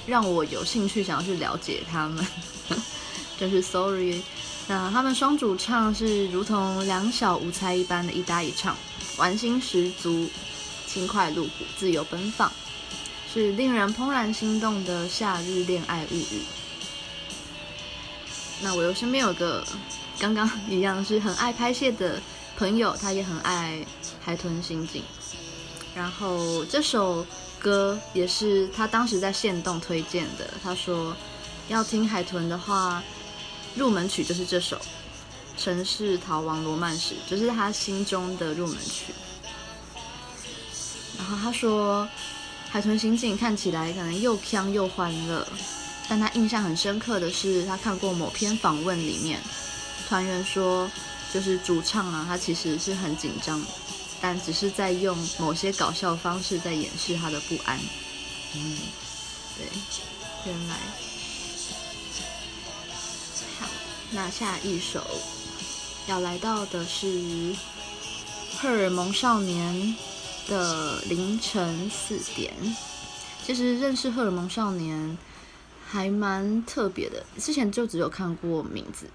[0.08, 2.26] 让我有兴趣想要去了解他们。
[3.40, 4.24] 就是 sorry，
[4.68, 8.76] 那他们双主唱是如同两小无猜一般的一搭一唱，
[9.18, 10.28] 玩心十足，
[10.88, 12.52] 轻快露骨，自由奔放，
[13.32, 16.42] 是令人怦然心动的夏日恋爱物语。
[18.62, 19.64] 那我又身边有个
[20.20, 22.22] 刚刚一样是很爱拍戏的
[22.58, 23.86] 朋友，他也很爱
[24.22, 25.02] 海豚刑警。
[25.96, 27.26] 然后这首
[27.58, 31.16] 歌也是他当时在限动推荐的，他说
[31.70, 33.02] 要听海豚的话，
[33.76, 34.78] 入门曲就是这首
[35.58, 39.14] 《城市逃亡罗曼史》，就是他心中的入门曲。
[41.18, 42.08] 然后他说，
[42.70, 45.48] 海豚刑警看起来可能又锵又欢乐。
[46.08, 49.40] 但他印象很深刻的是，他看过某篇访问里面，
[50.10, 50.90] 团员说，
[51.32, 53.64] 就是主唱啊，他其实是很紧张，
[54.20, 57.78] 但只是在用某些搞笑方式在掩饰他的不安。
[58.56, 58.78] 嗯，
[59.56, 59.68] 对，
[60.48, 60.76] 原来。
[63.60, 63.68] 好，
[64.10, 65.06] 那下一首
[66.08, 67.06] 要来到的是
[68.58, 69.96] 《荷尔蒙少年》
[70.50, 72.52] 的凌晨四点。
[73.46, 74.98] 其实认识《荷尔蒙少年》。
[75.92, 79.10] 还蛮特别的，之前就只有看过名字，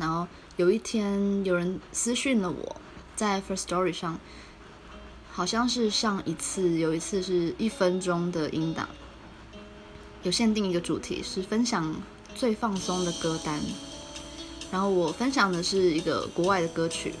[0.00, 0.26] 然后
[0.56, 2.80] 有一天有人私讯了我，
[3.14, 4.18] 在 First Story 上，
[5.30, 8.88] 好像是上一次有一次是一分钟的音档，
[10.22, 11.94] 有限定一个主题是分享
[12.34, 13.60] 最放松的歌单，
[14.72, 17.14] 然后我分享的是一个国外的歌曲，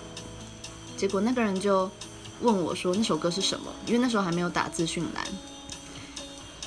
[0.96, 1.90] 结果那个人就
[2.40, 5.22] 问我说那首歌是什么，因为那时候还没有打资讯栏，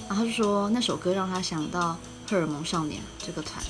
[0.07, 1.97] 然后就说那首歌让他想到。
[2.25, 3.63] 荷尔蒙少年这个团，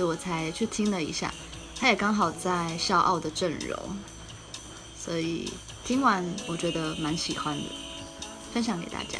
[0.00, 1.30] 所以我才去听了一下，
[1.76, 3.78] 他也刚好在笑傲的阵容，
[4.98, 5.52] 所以
[5.84, 7.64] 听完我觉得蛮喜欢的，
[8.50, 9.18] 分享给大家。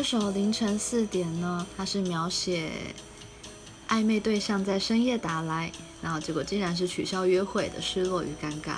[0.00, 2.70] 这首凌晨四点呢，它是描写
[3.86, 5.70] 暧昧对象在深夜打来，
[6.00, 8.76] 然后结果竟然是取消约会的失落与尴尬。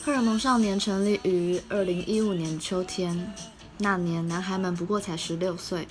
[0.00, 3.34] 荷尔蒙少年成立于二零一五年秋天，
[3.78, 5.88] 那年男孩们不过才十六岁。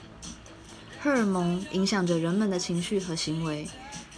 [1.02, 3.68] 荷尔蒙影响着人们的情绪和行为，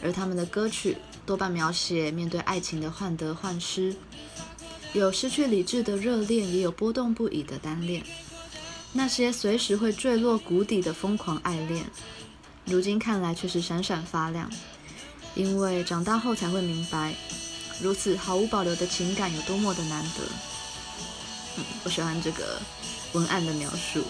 [0.04, 3.96] 而他们的歌曲多半描写面对爱情的患得患失，
[4.94, 8.04] 有失去理智的热恋，也有波动不已的单恋。
[8.98, 11.86] 那些随时会坠落谷底的疯狂爱恋，
[12.66, 14.50] 如今看来却是闪闪发亮，
[15.36, 17.14] 因为长大后才会明白，
[17.80, 20.24] 如此毫无保留的情感有多么的难得。
[21.58, 22.60] 嗯，我喜欢这个
[23.14, 24.04] 文案的描述。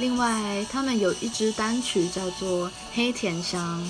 [0.00, 3.80] 另外，他们有一支单曲叫做《黑甜香》，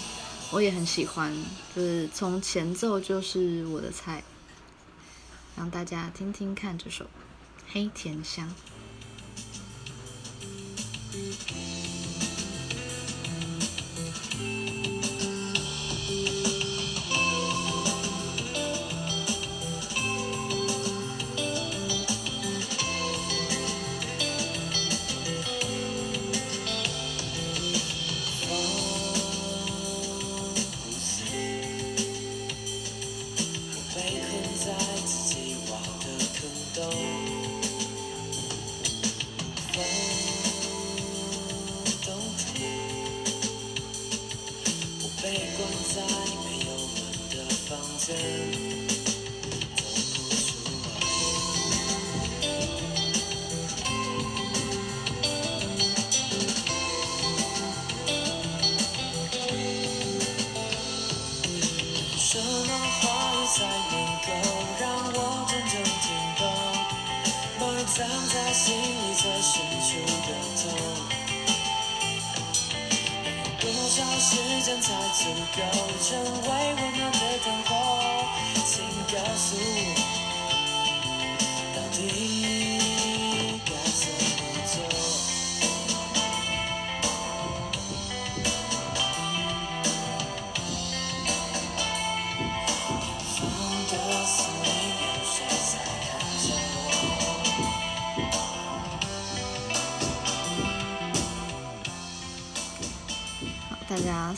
[0.50, 1.34] 我也很喜欢，
[1.74, 4.22] 就是从前奏就是我的菜，
[5.56, 7.06] 让大家听听看这首
[7.72, 8.46] 《黑甜香》。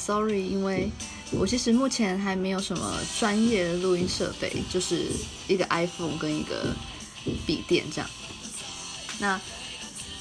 [0.07, 0.89] ，sorry，因为
[1.33, 5.07] 我其实目前还没有什么专业的录音设备，就是
[5.49, 6.73] 一个 iPhone 跟一个
[7.45, 8.09] 笔电这样。
[9.19, 9.41] 那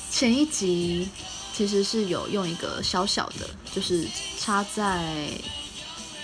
[0.10, 1.08] 前一集
[1.54, 4.08] 其实是有用一个小小的，就是
[4.40, 5.30] 插在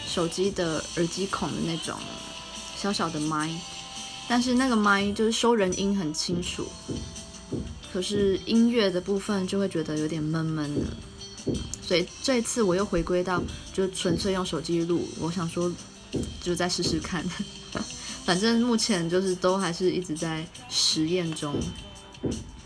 [0.07, 1.95] 手机的耳机孔的那种
[2.75, 3.47] 小小的麦，
[4.27, 6.67] 但是那个麦就是收人音很清楚，
[7.93, 10.87] 可是音乐的部分就会觉得有点闷闷的。
[11.81, 13.41] 所以这次我又回归到
[13.73, 15.71] 就纯粹用手机录，我想说
[16.41, 17.23] 就再试试看，
[18.25, 21.55] 反正目前就是都还是一直在实验中。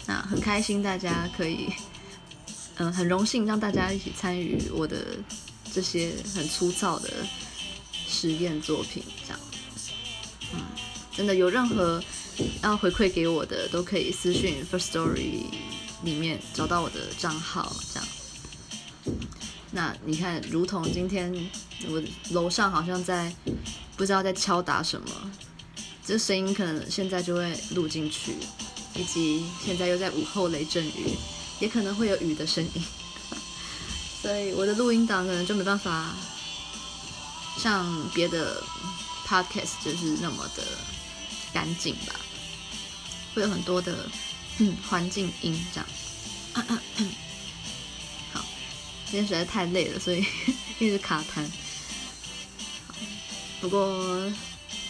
[0.06, 1.70] 那很开心大家可以，
[2.76, 5.18] 嗯，很荣幸让大家一起参与我的
[5.74, 7.10] 这些很粗糙的
[8.08, 9.40] 实验作品，这样。
[10.54, 10.62] 嗯，
[11.12, 12.04] 真的有任何
[12.62, 15.46] 要回馈给我的，都可以私讯 First Story
[16.04, 18.08] 里面找到我的账号，这样。
[19.72, 21.34] 那你看，如同今天
[21.90, 22.02] 我
[22.32, 23.34] 楼上好像在
[23.98, 25.32] 不知道在敲打什么，
[26.06, 28.36] 这声音可能现在就会录进去，
[28.96, 31.18] 以及现在又在午后雷阵雨，
[31.60, 32.84] 也可能会有雨的声音，
[34.22, 36.14] 所以我的录音档可能就没办法
[37.58, 38.64] 像别的
[39.28, 40.64] podcast 就是那么的
[41.52, 42.16] 干净吧，
[43.34, 44.10] 会有很多的
[44.88, 45.88] 环境音这样。
[49.16, 50.26] 今天实在太累了，所以
[50.78, 51.46] 一直卡痰。
[53.62, 54.30] 不过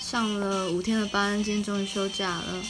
[0.01, 2.63] 上了五天的班，今天终于休假了。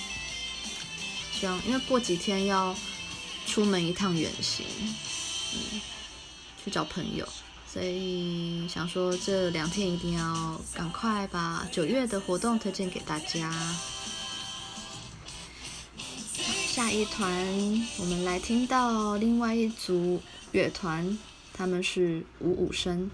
[1.31, 2.75] 希望因为过几天要
[3.47, 4.65] 出门一趟远行，
[5.53, 5.79] 嗯，
[6.61, 7.25] 去找朋友，
[7.65, 13.49] 所以想说这两天一定要赶快把九月的活动推荐给大家。
[16.67, 21.17] 下一团，我们来听到另外一组乐团。
[21.57, 23.09] 他们是五五声，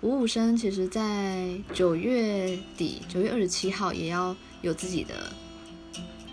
[0.00, 5.30] 五五声其实在九月底，九月二十七号也要有自己的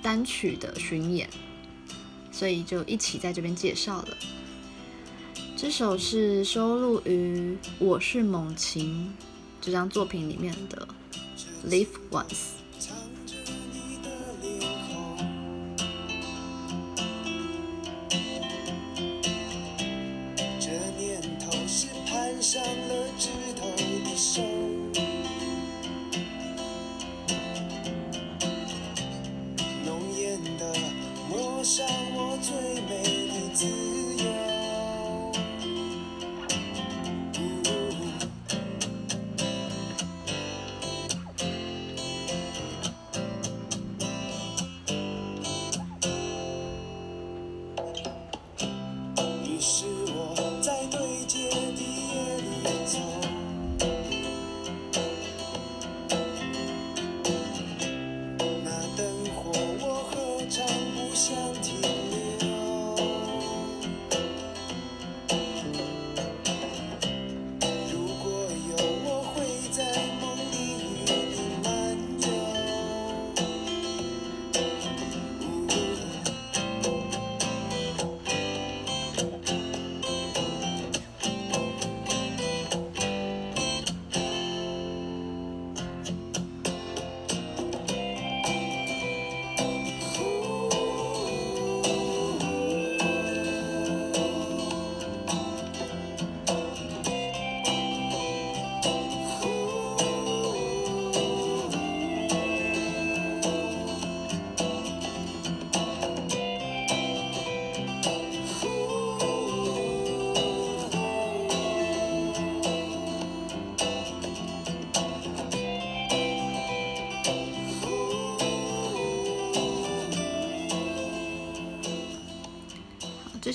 [0.02, 1.30] 单曲的巡演，
[2.32, 4.18] 所以就一起在这边介绍了。
[5.58, 9.14] 这首是收录于《我是猛禽》
[9.60, 10.88] 这张作品里面的
[11.70, 12.56] 《Live Once》。
[22.52, 24.42] 上了枝头的手
[29.86, 30.74] 浓艳的
[31.30, 31.86] 抹上
[32.16, 33.89] 我最美的姿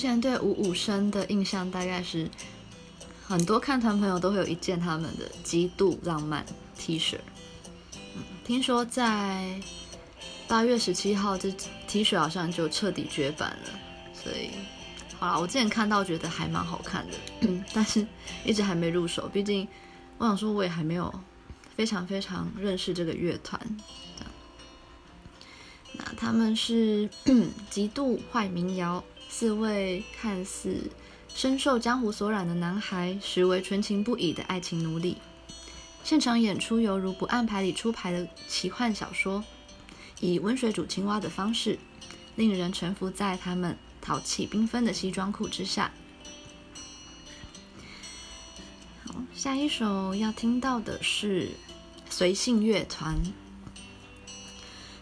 [0.05, 2.29] 之前对五五声的印象大概是，
[3.25, 6.45] 很多看团朋友都会有一件他们的极度浪漫
[6.77, 7.17] T 恤。
[8.15, 9.59] 嗯，听说在
[10.47, 11.51] 八月十七号这
[11.87, 13.69] T 恤好像就彻底绝版了，
[14.13, 14.51] 所以
[15.17, 17.17] 好了，我之前看到觉得还蛮好看的，
[17.73, 18.05] 但是
[18.45, 19.27] 一直还没入手。
[19.33, 19.67] 毕竟
[20.19, 21.11] 我想说，我也还没有
[21.75, 23.59] 非常非常认识这个乐团。
[25.97, 27.09] 那他们是
[27.71, 29.03] 极度坏民谣，
[29.37, 30.89] 四位看似
[31.27, 35.17] 深受江湖所染的男孩，实为纯情不已的爱情奴隶。
[36.05, 39.43] 现场演出犹如不按牌理出牌的奇幻小说。
[40.21, 41.77] 以温水煮青蛙的方式，
[42.37, 45.91] 令人臣服在他们淘气缤纷的西装裤之下。
[49.05, 51.49] 好，下一首要听到的是
[52.09, 53.21] 随性乐团。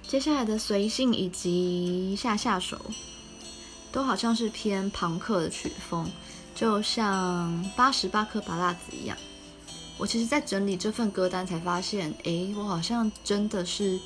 [0.08, 2.84] 接下来的随性以及下下手，
[3.94, 6.06] 都好像是偏朋克的曲风，
[6.54, 9.16] 就像八十八颗芭乐籽一样。
[9.98, 13.98] 我其实，在整理这份歌单才发现，诶，我好像真的是。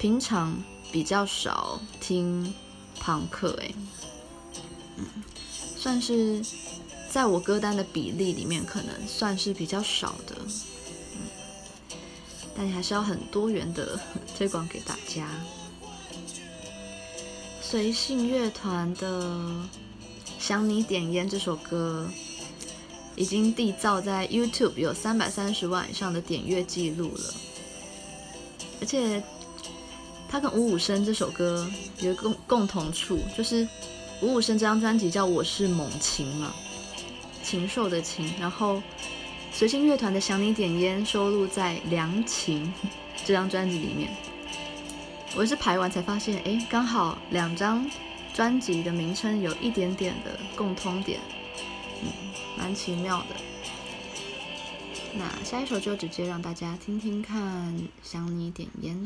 [0.00, 0.56] 平常
[0.92, 2.54] 比较少听
[3.00, 3.74] 朋克，哎，
[4.96, 5.04] 嗯，
[5.76, 6.40] 算是
[7.10, 10.36] 在我歌单的比例里面，可能算是比较少的，
[11.16, 11.98] 嗯，
[12.56, 13.98] 但还是要很多元的
[14.36, 15.28] 推广给大家。
[17.70, 19.20] 随性乐团的
[20.38, 22.08] 《想你点烟》这首歌，
[23.14, 27.34] 已经缔造在 YouTube 有三百三十万以上的点阅记录了，
[28.80, 29.22] 而且。
[30.30, 31.66] 他跟五五身这首歌
[32.00, 33.66] 有个共共同处，就是
[34.20, 36.54] 五五身这张专辑叫《我是猛禽》嘛，
[37.42, 38.30] 禽兽的禽。
[38.38, 38.82] 然后
[39.52, 42.66] 随性乐团的《想你点烟》收录在《良禽》
[43.24, 44.10] 这张专辑里面。
[45.36, 47.88] 我是排完才发现，哎，刚好两张
[48.34, 51.20] 专辑的名称有一点点的共通点，
[52.02, 52.08] 嗯，
[52.56, 53.36] 蛮奇妙的。
[55.14, 57.40] 那下一首就直接让大家听听看，
[58.02, 58.96] 《想你点烟》。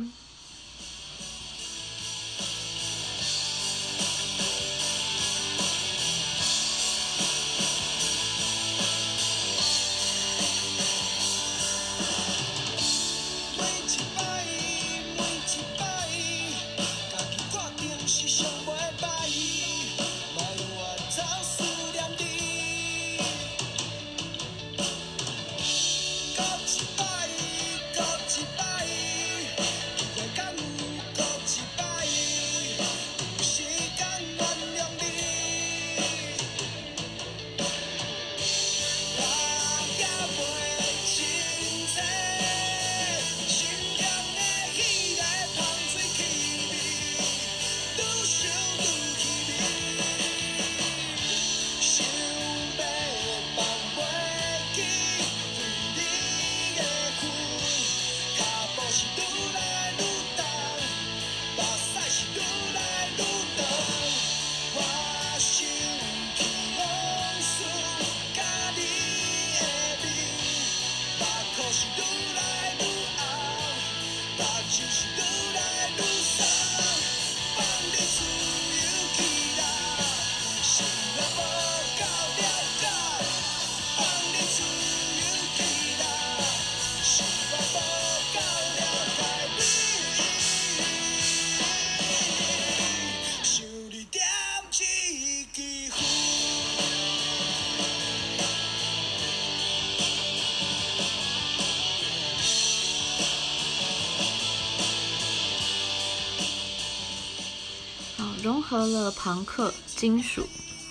[110.02, 110.44] 金属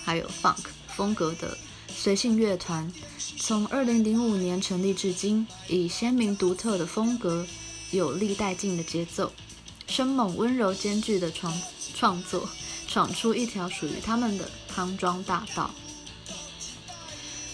[0.06, 0.56] 还有 funk
[0.96, 1.58] 风格的
[1.94, 2.90] 随性乐团，
[3.38, 7.46] 从二零零五年成立至今，以鲜明独特的风格、
[7.90, 9.30] 有力带劲的节奏、
[9.86, 11.52] 生猛温柔兼具的创
[11.94, 12.48] 创作，
[12.88, 15.70] 闯出一条属于他们的康庄大道。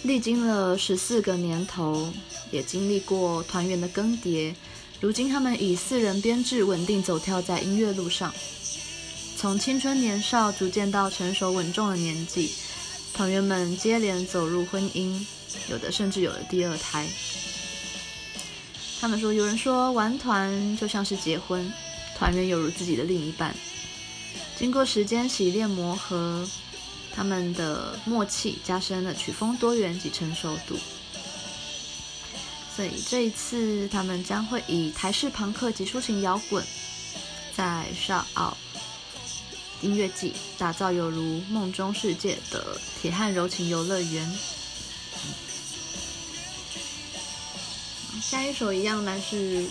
[0.05, 2.13] 历经了十四个年头，
[2.53, 4.55] 也经历过团员的更迭，
[5.01, 8.33] 如今他们以四人编制稳定走跳在音乐路上。
[9.41, 12.53] 从青春年少逐渐到成熟稳重的年纪，
[13.14, 15.24] 团员们接连走入婚姻，
[15.70, 17.07] 有的甚至有了第二胎。
[19.01, 21.72] 他们说：“有人说玩团就像是结婚，
[22.16, 23.55] 团员犹如自己的另一半。
[24.57, 26.45] 经过时间洗练磨合，
[27.14, 30.76] 他们的默契加深了曲风多元及成熟度。
[32.74, 36.64] 所以这一次，他们将会以台式朋克及抒情摇滚，
[37.57, 38.57] 在 Shout Out。”
[39.81, 44.39] 音乐季打造犹如梦中世界的铁汉柔情游乐园。
[48.20, 49.64] 下一首一样，但 是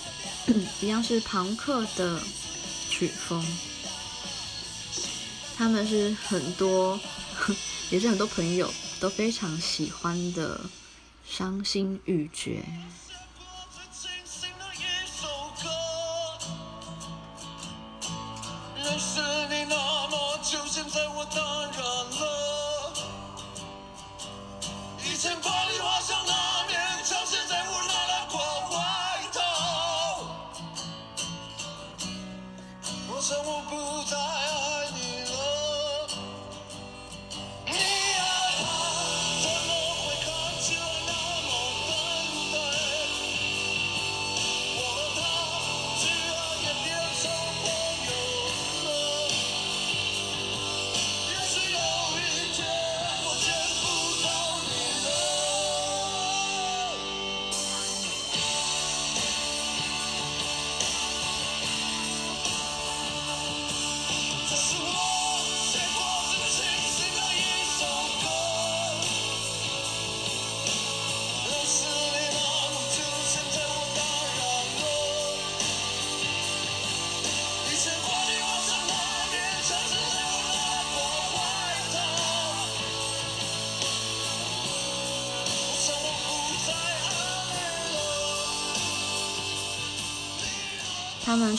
[0.81, 2.19] 一样是朋克的
[2.89, 3.45] 曲风。
[5.55, 6.99] 他们是很多，
[7.91, 10.61] 也是很多朋友都非常喜欢的
[11.27, 12.63] 伤心欲绝。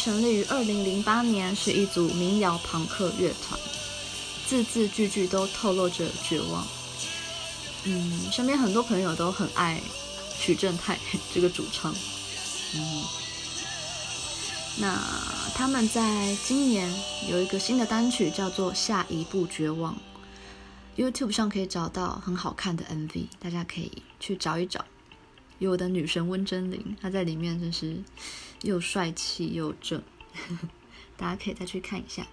[0.09, 3.61] 成立于二零零八年，是一组民谣朋克乐团，
[4.46, 6.66] 字字句句都透露着绝望。
[7.84, 9.78] 嗯，身边很多朋友都很爱
[10.34, 10.98] 许正泰
[11.34, 11.94] 这个主唱。
[12.74, 13.04] 嗯，
[14.78, 14.98] 那
[15.54, 16.90] 他们在今年
[17.28, 19.94] 有一个新的单曲，叫做《下一步绝望》
[20.98, 24.82] ，YouTube 上可以找到很好看的 MV，大家可以去找一找。
[25.59, 28.02] 有我的女神温贞菱，她在里面真是
[28.62, 30.02] 又帅气又正，
[31.16, 32.26] 大家可以再去看一下。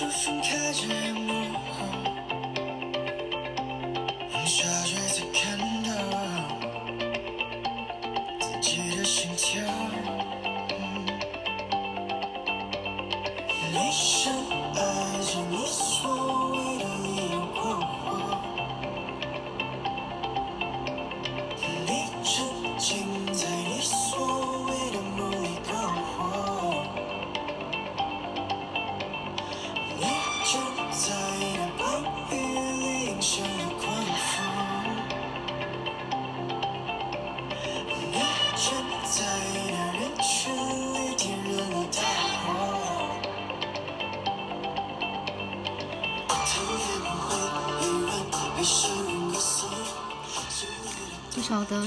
[0.00, 1.23] 不晓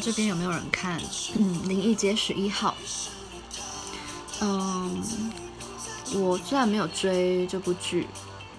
[0.02, 1.00] 这边有没有人看
[1.38, 2.76] 《嗯灵异街十一号》？
[4.42, 5.04] 嗯，
[6.14, 8.08] 我虽然没有追这部剧，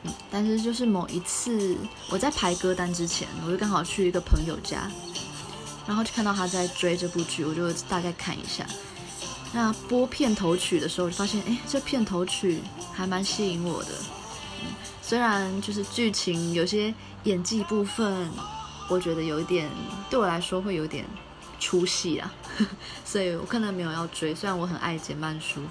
[0.03, 1.77] 嗯，但是就是某一次
[2.11, 4.91] 我在排歌单之前，我就刚好去一个朋友家，
[5.87, 8.67] 然后就看到他在追这部剧，我就大概看一下。
[9.53, 12.61] 那播片头曲的时候，我就发现，哎，这片头曲
[12.93, 13.91] 还蛮吸引我的。
[14.63, 14.67] 嗯，
[15.01, 16.93] 虽然就是剧情有些
[17.25, 18.29] 演技部分。
[18.91, 19.71] 我觉得有一点，
[20.09, 21.05] 对我来说会有点
[21.59, 22.33] 出戏啊，
[23.05, 24.35] 所以我可能没有要追。
[24.35, 25.63] 虽然我很爱简曼书，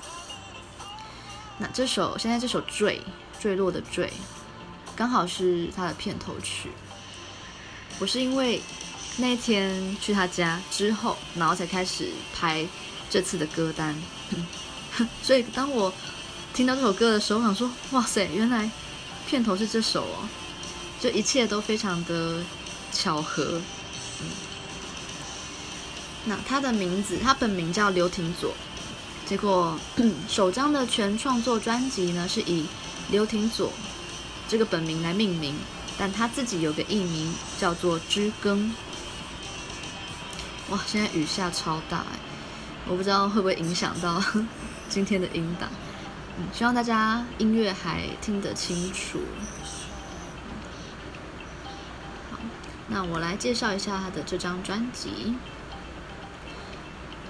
[1.57, 3.01] 那这首现在这首坠
[3.39, 4.11] 坠落的坠，
[4.95, 6.69] 刚好是他的片头曲。
[7.99, 8.61] 我是因为
[9.17, 12.67] 那天去他家之后，然后才开始排
[13.09, 13.95] 这次的歌单，
[15.23, 15.93] 所以当我
[16.53, 18.69] 听到这首歌的时候，我想说，哇塞，原来
[19.27, 20.29] 片头是这首哦，
[20.99, 22.43] 就一切都非常的。
[22.89, 23.61] 巧合，
[24.21, 24.27] 嗯，
[26.25, 28.53] 那他的名字，他本名叫刘廷佐，
[29.25, 29.79] 结果
[30.27, 32.65] 首张的全创作专辑呢是以
[33.09, 33.71] 刘廷佐
[34.49, 35.55] 这个本名来命名，
[35.97, 38.73] 但他自己有个艺名叫做知更。
[40.69, 42.19] 哇，现在雨下超大哎，
[42.87, 44.21] 我不知道会不会影响到
[44.89, 45.69] 今天的音档，
[46.37, 49.21] 嗯，希望大家音乐还听得清楚。
[52.31, 52.37] 好
[52.89, 55.35] 那我来介绍一下他的这张专辑。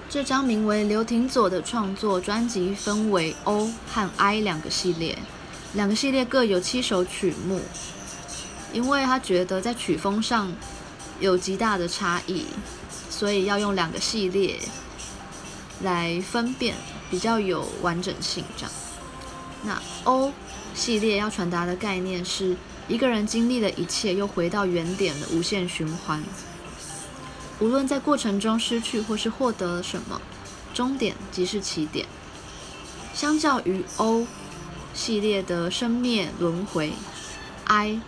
[0.09, 5.17] 这张名为刘廷佐的创作专辑分为 O 和 I 两个系列，
[5.73, 7.59] 两个系列各有七首曲目。
[8.71, 10.51] 因为他觉得在曲风上
[11.19, 12.45] 有极大的差异，
[13.09, 14.57] 所以要用两个系列
[15.81, 16.75] 来分辨，
[17.09, 18.43] 比较有完整性。
[18.55, 18.71] 这样，
[19.63, 20.31] 那 O
[20.73, 22.55] 系列要传达的概念是
[22.87, 26.23] 一个人经历了一切，又回到原点的无限循环。
[27.59, 30.21] 无论在过程中失去或是获得了什么，
[30.73, 32.05] 终点即是起点。
[33.13, 34.27] 相较于 O
[34.93, 36.93] 系列的生灭轮回
[37.65, 37.99] ，I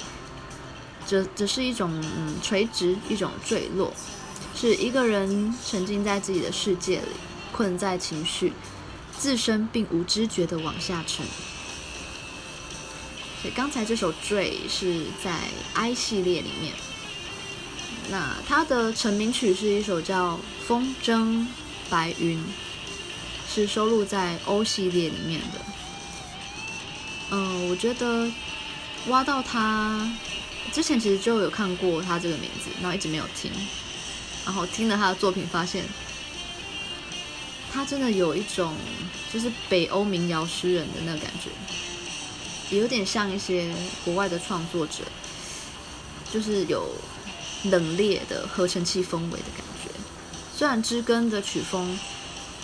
[1.07, 3.91] 这只是一种嗯垂直，一种坠落，
[4.55, 7.07] 是一个人沉浸在自己的世界里，
[7.51, 8.53] 困在情绪，
[9.17, 11.25] 自身并无知觉的往下沉。
[13.41, 15.39] 所以刚才这首坠是在
[15.73, 16.73] I 系列里面。
[18.11, 20.33] 那他的成名曲是一首叫
[20.65, 21.45] 《风筝
[21.91, 22.39] 白云》，
[23.47, 25.59] 是收录在 O 系列里面的。
[27.29, 28.27] 嗯，我觉得
[29.09, 30.11] 挖到他
[30.71, 33.51] 之前其实就有看过他这个名字，然后一直没有听，
[34.43, 35.85] 然后听了他的作品，发现
[37.71, 38.73] 他真的有一种
[39.31, 41.51] 就是北欧民谣诗人的那个感觉，
[42.71, 43.71] 也有点像一些
[44.03, 45.03] 国外的创作者，
[46.33, 46.91] 就是有。
[47.63, 49.89] 冷冽的合成器氛围的感觉，
[50.55, 51.99] 虽然知根的曲风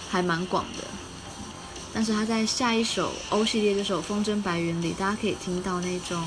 [0.10, 0.84] 还蛮广的，
[1.94, 6.24] 但是他在下一首 O 系列这首《风筝白云》里，大家可以听到那种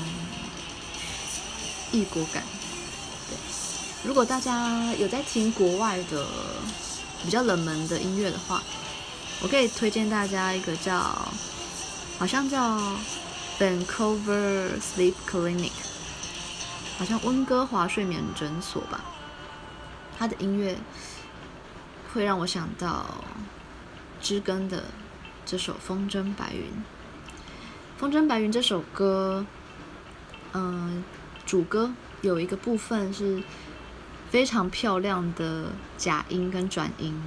[1.91, 2.43] 异国感。
[3.29, 3.37] 对，
[4.03, 6.27] 如果大家有在听国外的
[7.23, 8.61] 比较冷门的音乐的话，
[9.41, 10.99] 我可以推荐大家一个叫，
[12.19, 12.77] 好像叫
[13.59, 15.71] Vancouver Sleep Clinic。
[16.99, 18.99] 好像温哥华睡眠诊所吧，
[20.17, 20.77] 他的音乐
[22.11, 23.23] 会让我想到
[24.19, 24.83] 知根的
[25.45, 26.63] 这首《风筝白云》。
[27.97, 29.45] 《风筝白云》这首歌，
[30.51, 31.01] 嗯，
[31.45, 33.41] 主歌有一个部分是
[34.29, 37.17] 非常漂亮的假音跟转音，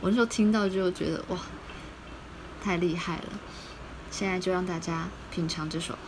[0.00, 1.36] 我那时候听到就觉得哇，
[2.62, 3.24] 太厉害了！
[4.12, 5.98] 现在就让大家品尝这首。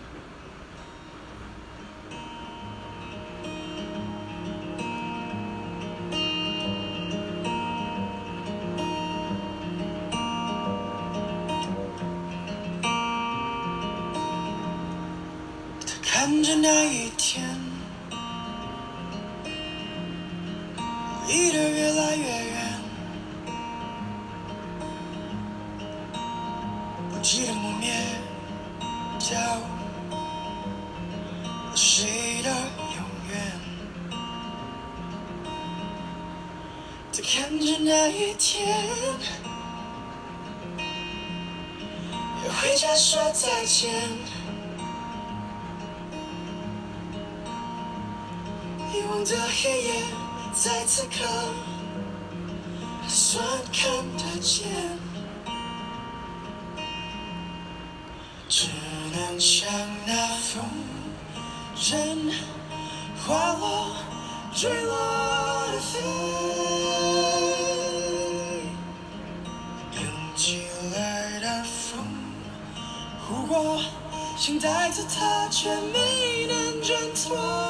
[16.30, 17.42] 看着那一天，
[21.26, 22.80] 离得越来越远，
[27.10, 27.92] 不记得磨灭
[29.18, 29.62] 掉了
[31.74, 33.34] 谁的永远。
[37.10, 38.86] 在看着那一天，
[42.46, 44.39] 要回家说再见。
[49.24, 50.02] 的黑夜
[50.54, 51.24] 在此刻
[53.02, 54.66] 还算看得见，
[58.48, 58.68] 只
[59.12, 59.68] 能像
[60.06, 60.64] 那风
[61.76, 62.32] 筝
[63.24, 63.94] 滑落
[64.54, 64.96] 坠落
[65.72, 66.00] 的飞，
[69.94, 70.02] 等
[70.34, 70.62] 起
[70.94, 72.04] 来的风
[73.28, 73.80] 拂过，
[74.36, 77.69] 想带走它却没能挣脱。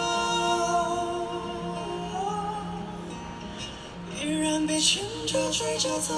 [5.31, 6.12] 着追着走，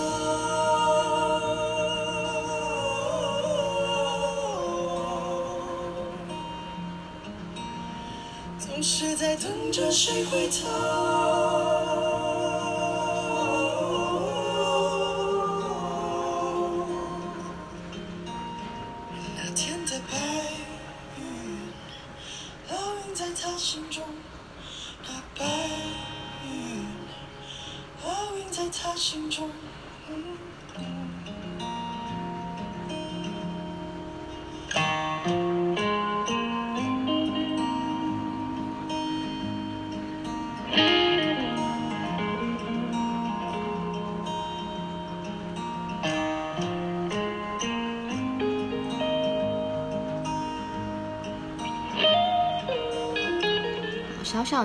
[8.59, 11.52] 总是在等着谁回头。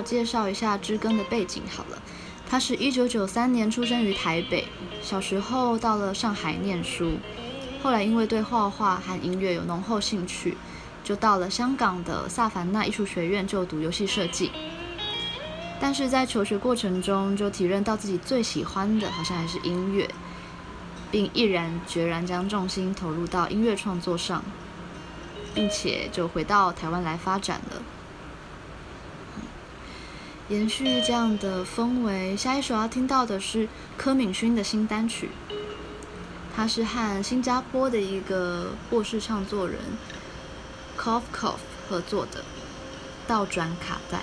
[0.02, 2.02] 介绍一下知根的背景好了。
[2.50, 4.64] 他是一九九三年出生于台北，
[5.02, 7.18] 小时候到了上海念书，
[7.82, 10.56] 后来因为对画画和音乐有浓厚兴趣，
[11.04, 14.50] 就到了香港的萨凡纳艺术学院就读游戏设计。
[15.78, 20.08] 但是在求学过程中就体认到自己最喜欢的好像还是音乐，
[21.10, 24.42] 并毅然决然将重心投入到音乐创作上，
[25.54, 27.82] 并且就回到台湾来发展了。
[30.48, 33.68] 延续这样的氛围，下一首要听到的是
[33.98, 35.28] 柯敏勋的新单曲，
[36.56, 39.78] 他是和新加坡的一个过世唱作人
[40.98, 42.42] Cough Cough 合作的
[43.26, 44.20] 倒转卡带。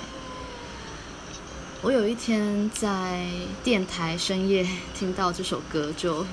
[1.84, 3.27] 我有一天在
[3.64, 6.26] 电台深夜听到这首歌，就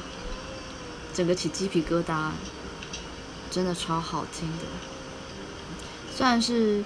[1.13, 2.31] 整个起鸡皮疙瘩，
[3.51, 4.65] 真的超好听的。
[6.17, 6.83] 虽然是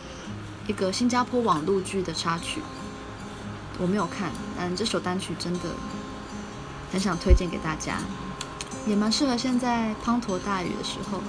[0.67, 2.61] 一个新加坡网络剧的插曲，
[3.79, 5.71] 我没有看，但这首单曲真的
[6.93, 7.99] 很想推荐给大家，
[8.87, 11.21] 也蛮适合现在滂沱大雨的时候。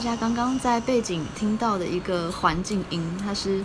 [0.00, 3.62] 大家刚刚在背景听到的一个环境音，它是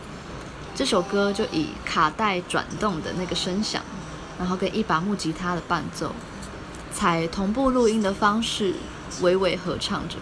[0.75, 3.81] 这首歌就以卡带转动的那个声响，
[4.37, 6.11] 然后跟一把木吉他的伴奏，
[6.91, 8.75] 采同步录音的方式，
[9.21, 10.17] 娓娓合唱着。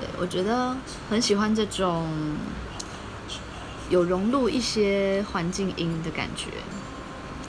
[0.00, 0.76] 对，我觉得
[1.08, 2.34] 很喜欢这种
[3.88, 6.48] 有融入一些环境音的感觉，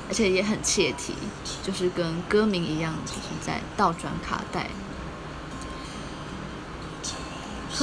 [0.07, 1.15] 而且也很切题，
[1.63, 4.69] 就是跟歌名一样，就是在倒转卡带。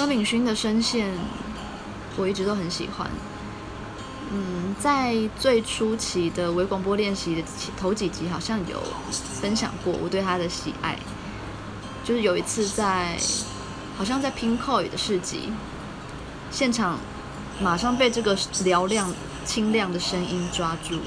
[0.00, 1.12] 柯敏勋的声线，
[2.16, 3.10] 我一直都很喜欢。
[4.32, 7.42] 嗯，在最初期的微广播练习的
[7.76, 8.82] 头几集，好像有
[9.12, 10.98] 分享过我对他的喜爱。
[12.02, 13.18] 就是有一次在，
[13.98, 15.52] 好像在 Pinkoi 的市集
[16.50, 16.98] 现场，
[17.60, 19.12] 马上被这个嘹亮、
[19.44, 20.98] 清亮的声音抓住。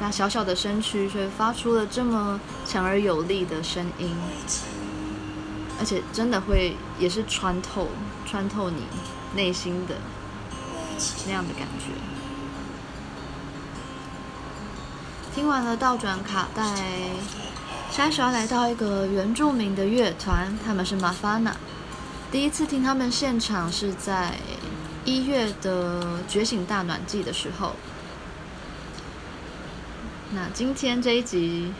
[0.00, 4.10] 那小小的身躯却发出了这么强而有力的声音。
[5.80, 7.88] 而且真的会也是穿透
[8.26, 8.82] 穿透你
[9.34, 9.96] 内心的
[11.26, 11.86] 那样的感觉。
[15.34, 16.62] 听完了倒转卡带，
[17.90, 21.54] 下一首要来到一个原住民的乐团，他们是 Mafana。
[22.30, 24.34] 第一次听他们现场是在
[25.04, 27.74] 一月的觉醒大暖季的时候。
[30.32, 31.72] 那今天这一集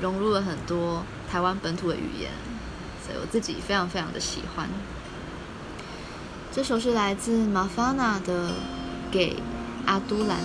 [0.00, 2.32] 融入了很多台湾本土的语言，
[3.06, 4.68] 所以我自己非常非常的喜欢。
[6.52, 8.48] 这首是来自马法娜的
[9.12, 9.36] 《给
[9.86, 10.38] 阿都兰》。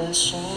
[0.00, 0.49] 马法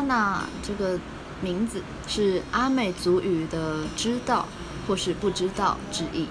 [0.00, 0.98] 纳这个
[1.40, 4.48] 名字是阿美族语的“知道”
[4.88, 6.26] 或是“不知道”之意，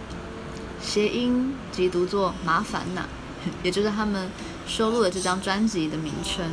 [0.81, 3.05] 谐音即读作“麻烦纳”，
[3.63, 4.29] 也就是他们
[4.65, 6.49] 收录的这张专辑的名称。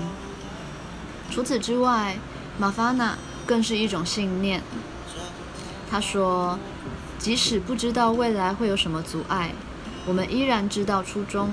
[1.30, 2.18] 除此之外，
[2.58, 3.16] 玛法纳
[3.46, 4.62] 更是一种信念。
[5.90, 6.58] 他说
[7.18, 9.52] ：“即使不知道未来会有什么阻碍，
[10.06, 11.52] 我们依然知道初衷，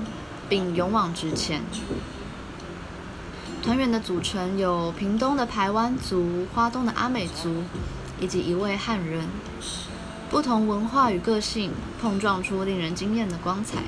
[0.49, 1.61] 并勇往直前。”
[3.65, 7.63] 团员的组成有屏东的排湾族、花东的阿美族，
[8.19, 9.27] 以及一位汉人。
[10.29, 13.79] 不同文化与个性碰撞出令人惊艳的光彩。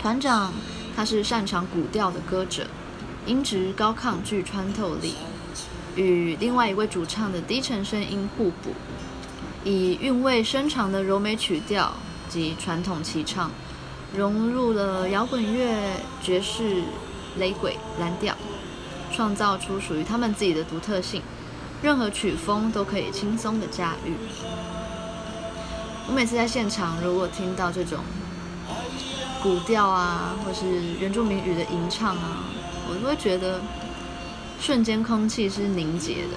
[0.00, 0.52] 团长
[0.94, 2.68] 他是擅长古调的歌者，
[3.26, 5.14] 音质高亢具穿透力，
[5.96, 8.72] 与另外一位主唱的低沉声音互补，
[9.64, 11.94] 以韵味深长的柔美曲调
[12.28, 13.50] 及传统齐唱，
[14.16, 16.84] 融入了摇滚乐、爵士。
[17.38, 18.34] 雷鬼、蓝调，
[19.12, 21.22] 创造出属于他们自己的独特性，
[21.82, 24.14] 任何曲风都可以轻松的驾驭。
[26.06, 27.98] 我每次在现场，如果听到这种
[29.42, 32.44] 古调啊，或是原住民语的吟唱啊，
[32.88, 33.60] 我都会觉得
[34.60, 36.36] 瞬间空气是凝结的，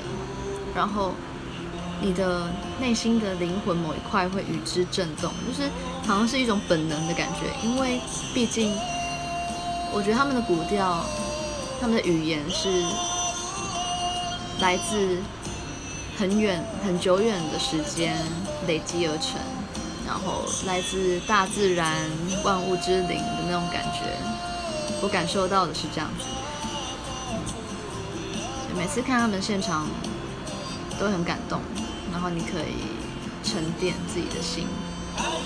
[0.73, 1.13] 然后
[2.01, 2.49] 你的
[2.79, 5.69] 内心的灵魂某一块会与之震动，就是
[6.05, 7.99] 好像是一种本能的感觉，因为
[8.33, 8.73] 毕竟。
[9.93, 11.03] 我觉得他们的古调，
[11.81, 12.85] 他们的语言是
[14.59, 15.17] 来自
[16.17, 18.15] 很远、很久远的时间
[18.67, 19.39] 累积而成，
[20.05, 21.95] 然后来自大自然、
[22.43, 24.01] 万物之灵的那种感觉。
[25.01, 26.25] 我感受到的是这样子。
[28.75, 29.87] 每次看他们现场
[30.99, 31.61] 都很感动，
[32.11, 32.85] 然后你可以
[33.43, 34.67] 沉淀自己的心。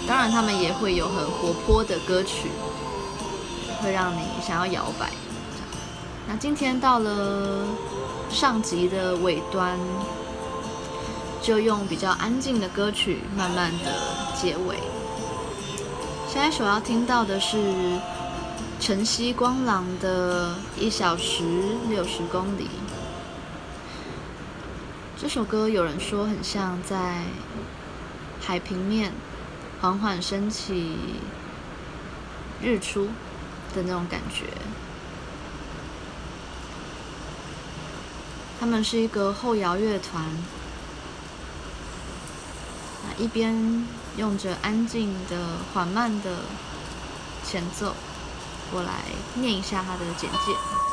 [0.06, 2.50] 当然，他们也会有很活泼的歌曲。
[3.82, 5.10] 会让你想要摇摆。
[6.28, 7.66] 那今天到了
[8.30, 9.78] 上集的尾端，
[11.42, 13.92] 就用比较安静的歌曲慢慢的
[14.40, 14.78] 结尾。
[16.30, 18.00] 下一首要听到的是
[18.80, 21.44] 晨曦光朗的一小时
[21.90, 22.70] 六十公里。
[25.20, 27.24] 这首歌有人说很像在
[28.40, 29.12] 海平面
[29.82, 30.98] 缓缓升起
[32.62, 33.10] 日出
[33.74, 34.46] 的那种感觉，
[38.60, 40.24] 他们是一个后摇乐团，
[43.18, 43.86] 一边
[44.18, 46.40] 用着安静的、缓慢的
[47.46, 47.96] 前奏，
[48.72, 49.04] 我来
[49.36, 50.91] 念一下他的简介。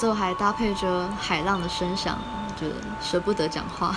[0.00, 2.16] 奏还搭配着海浪的声响，
[2.58, 2.66] 就
[3.02, 3.94] 舍不得讲话。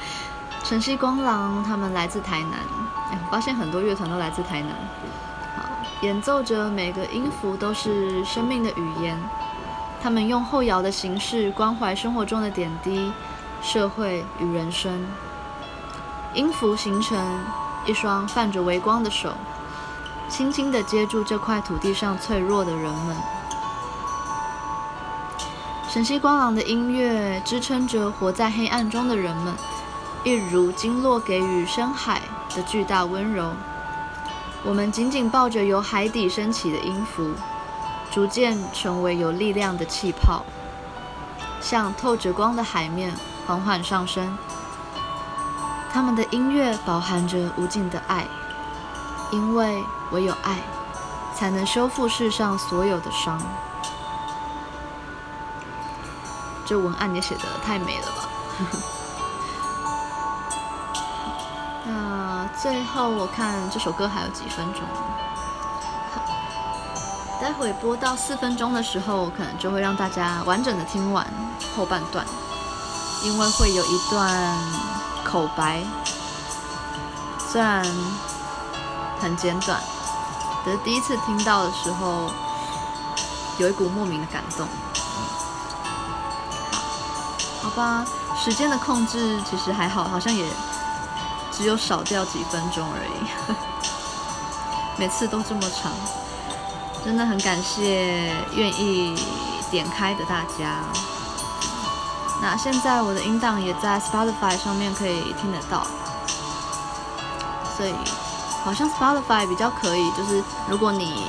[0.62, 2.58] 晨曦光廊他们来自台南，
[3.10, 4.70] 我发现很多乐团都来自台南。
[5.56, 5.64] 好，
[6.02, 9.18] 演奏着每个音符都是生命的语言，
[10.02, 13.10] 他们用后摇的形式关怀生活中的点滴、
[13.62, 15.06] 社会与人生。
[16.34, 17.18] 音符形成
[17.86, 19.32] 一双泛着微光的手，
[20.28, 23.16] 轻轻地接住这块土地上脆弱的人们。
[25.92, 29.52] 晨曦光廊的音乐支撑着活在黑暗中的人们。
[30.22, 32.22] 一如经络给予深海
[32.54, 33.50] 的巨大温柔，
[34.62, 37.32] 我们紧紧抱着由海底升起的音符，
[38.12, 40.44] 逐渐成为有力量的气泡，
[41.60, 43.12] 向透着光的海面
[43.44, 44.38] 缓缓上升。
[45.92, 48.24] 他们的音乐饱含着无尽的爱，
[49.32, 50.58] 因为唯有爱，
[51.34, 53.42] 才能修复世上所有的伤。
[56.70, 58.28] 这文案也写的太美了吧！
[61.84, 64.82] 那最后，我看这首歌还有几分钟，
[67.42, 71.26] 待会播到四分钟的时候，可能就会让大家完整的听完
[71.74, 72.24] 后半段，
[73.24, 74.56] 因为会有一段
[75.24, 75.82] 口白，
[77.36, 77.84] 虽然
[79.18, 79.80] 很简短，
[80.64, 82.30] 可是第一次听到的时候，
[83.58, 84.68] 有一股莫名的感动。
[87.70, 88.04] 好，吧，
[88.36, 90.44] 时间的控制其实还好，好像也。
[91.52, 93.54] 只有少掉几分钟而已，
[94.96, 95.92] 每次都这么长，
[97.04, 99.14] 真的很感谢愿意
[99.70, 100.80] 点开的大家。
[102.40, 105.86] 那现在我的音档也在 Spotify 上面可以听得到，
[107.76, 107.94] 所以
[108.64, 111.26] 好像 Spotify 比较可以，就是如果你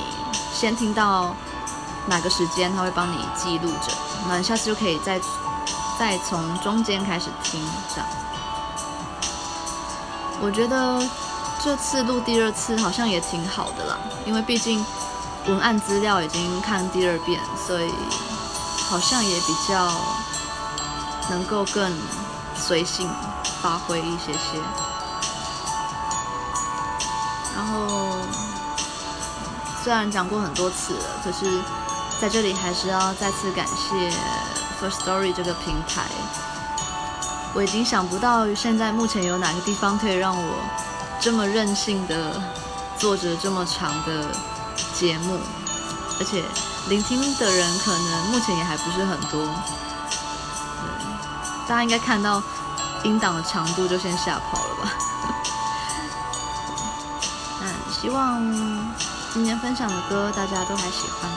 [0.54, 1.34] 先听到
[2.06, 3.92] 哪个时间，它会帮你记录着，
[4.28, 5.20] 那你下次就可以再
[6.02, 7.64] 再从中间开始听
[7.94, 8.08] 这样。
[10.40, 11.00] 我觉得
[11.62, 13.96] 这次录第二次好像也挺好的啦，
[14.26, 14.84] 因为毕竟
[15.46, 17.88] 文案资料已经看第二遍，所以
[18.90, 19.92] 好像也比较
[21.30, 21.96] 能够更
[22.56, 23.08] 随性
[23.62, 24.58] 发挥一些些。
[27.54, 28.08] 然后
[29.84, 31.60] 虽然讲过很多次了，可是
[32.20, 34.10] 在这里还是要再次感谢
[34.90, 36.04] Story 这个平台。
[37.54, 40.54] 我已经想不到现在目前有哪个地方可以让我
[41.20, 42.40] 这么任性的
[42.96, 44.26] 做着这么长的
[44.94, 45.38] 节目，
[46.18, 46.42] 而且
[46.88, 49.46] 聆听的人可能目前也还不是很多。
[51.68, 52.42] 大家应该看到
[53.04, 54.92] 音档的长度就先吓跑了吧？
[57.62, 58.40] 嗯，希望
[59.32, 61.30] 今天分享的歌大家都还喜欢。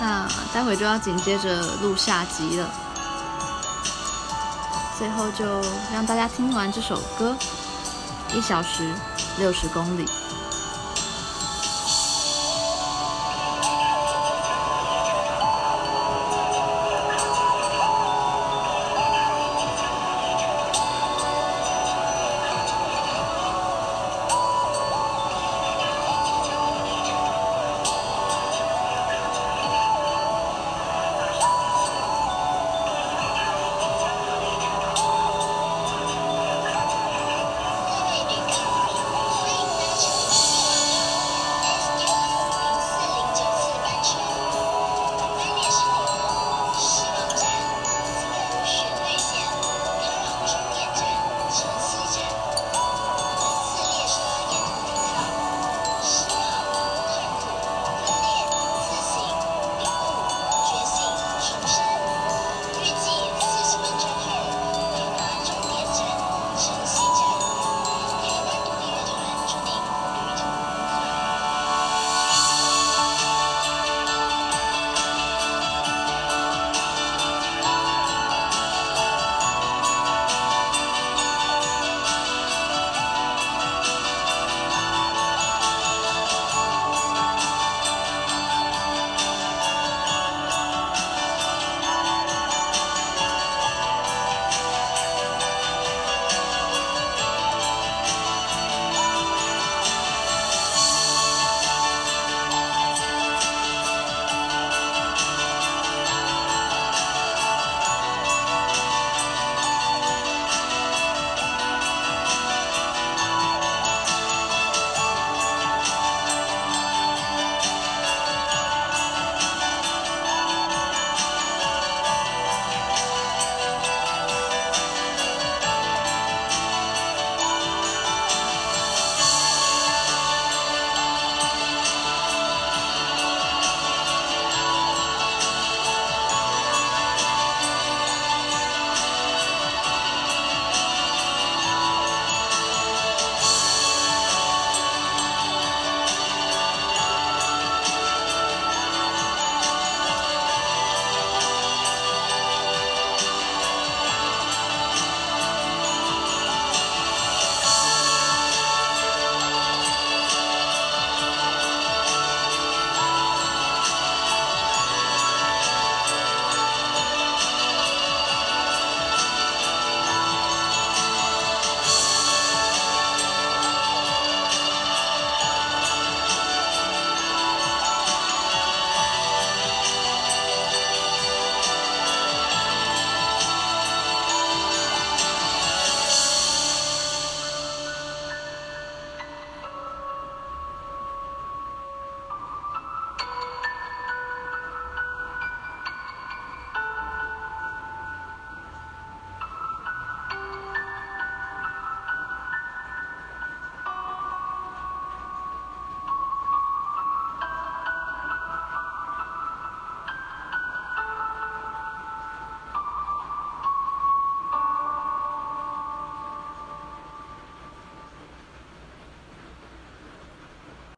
[0.00, 2.70] 那待会就要紧接着录下集了。
[4.98, 5.44] 最后就
[5.92, 7.36] 让大家听完这首歌，
[8.32, 8.92] 一小时
[9.38, 10.04] 六十公里。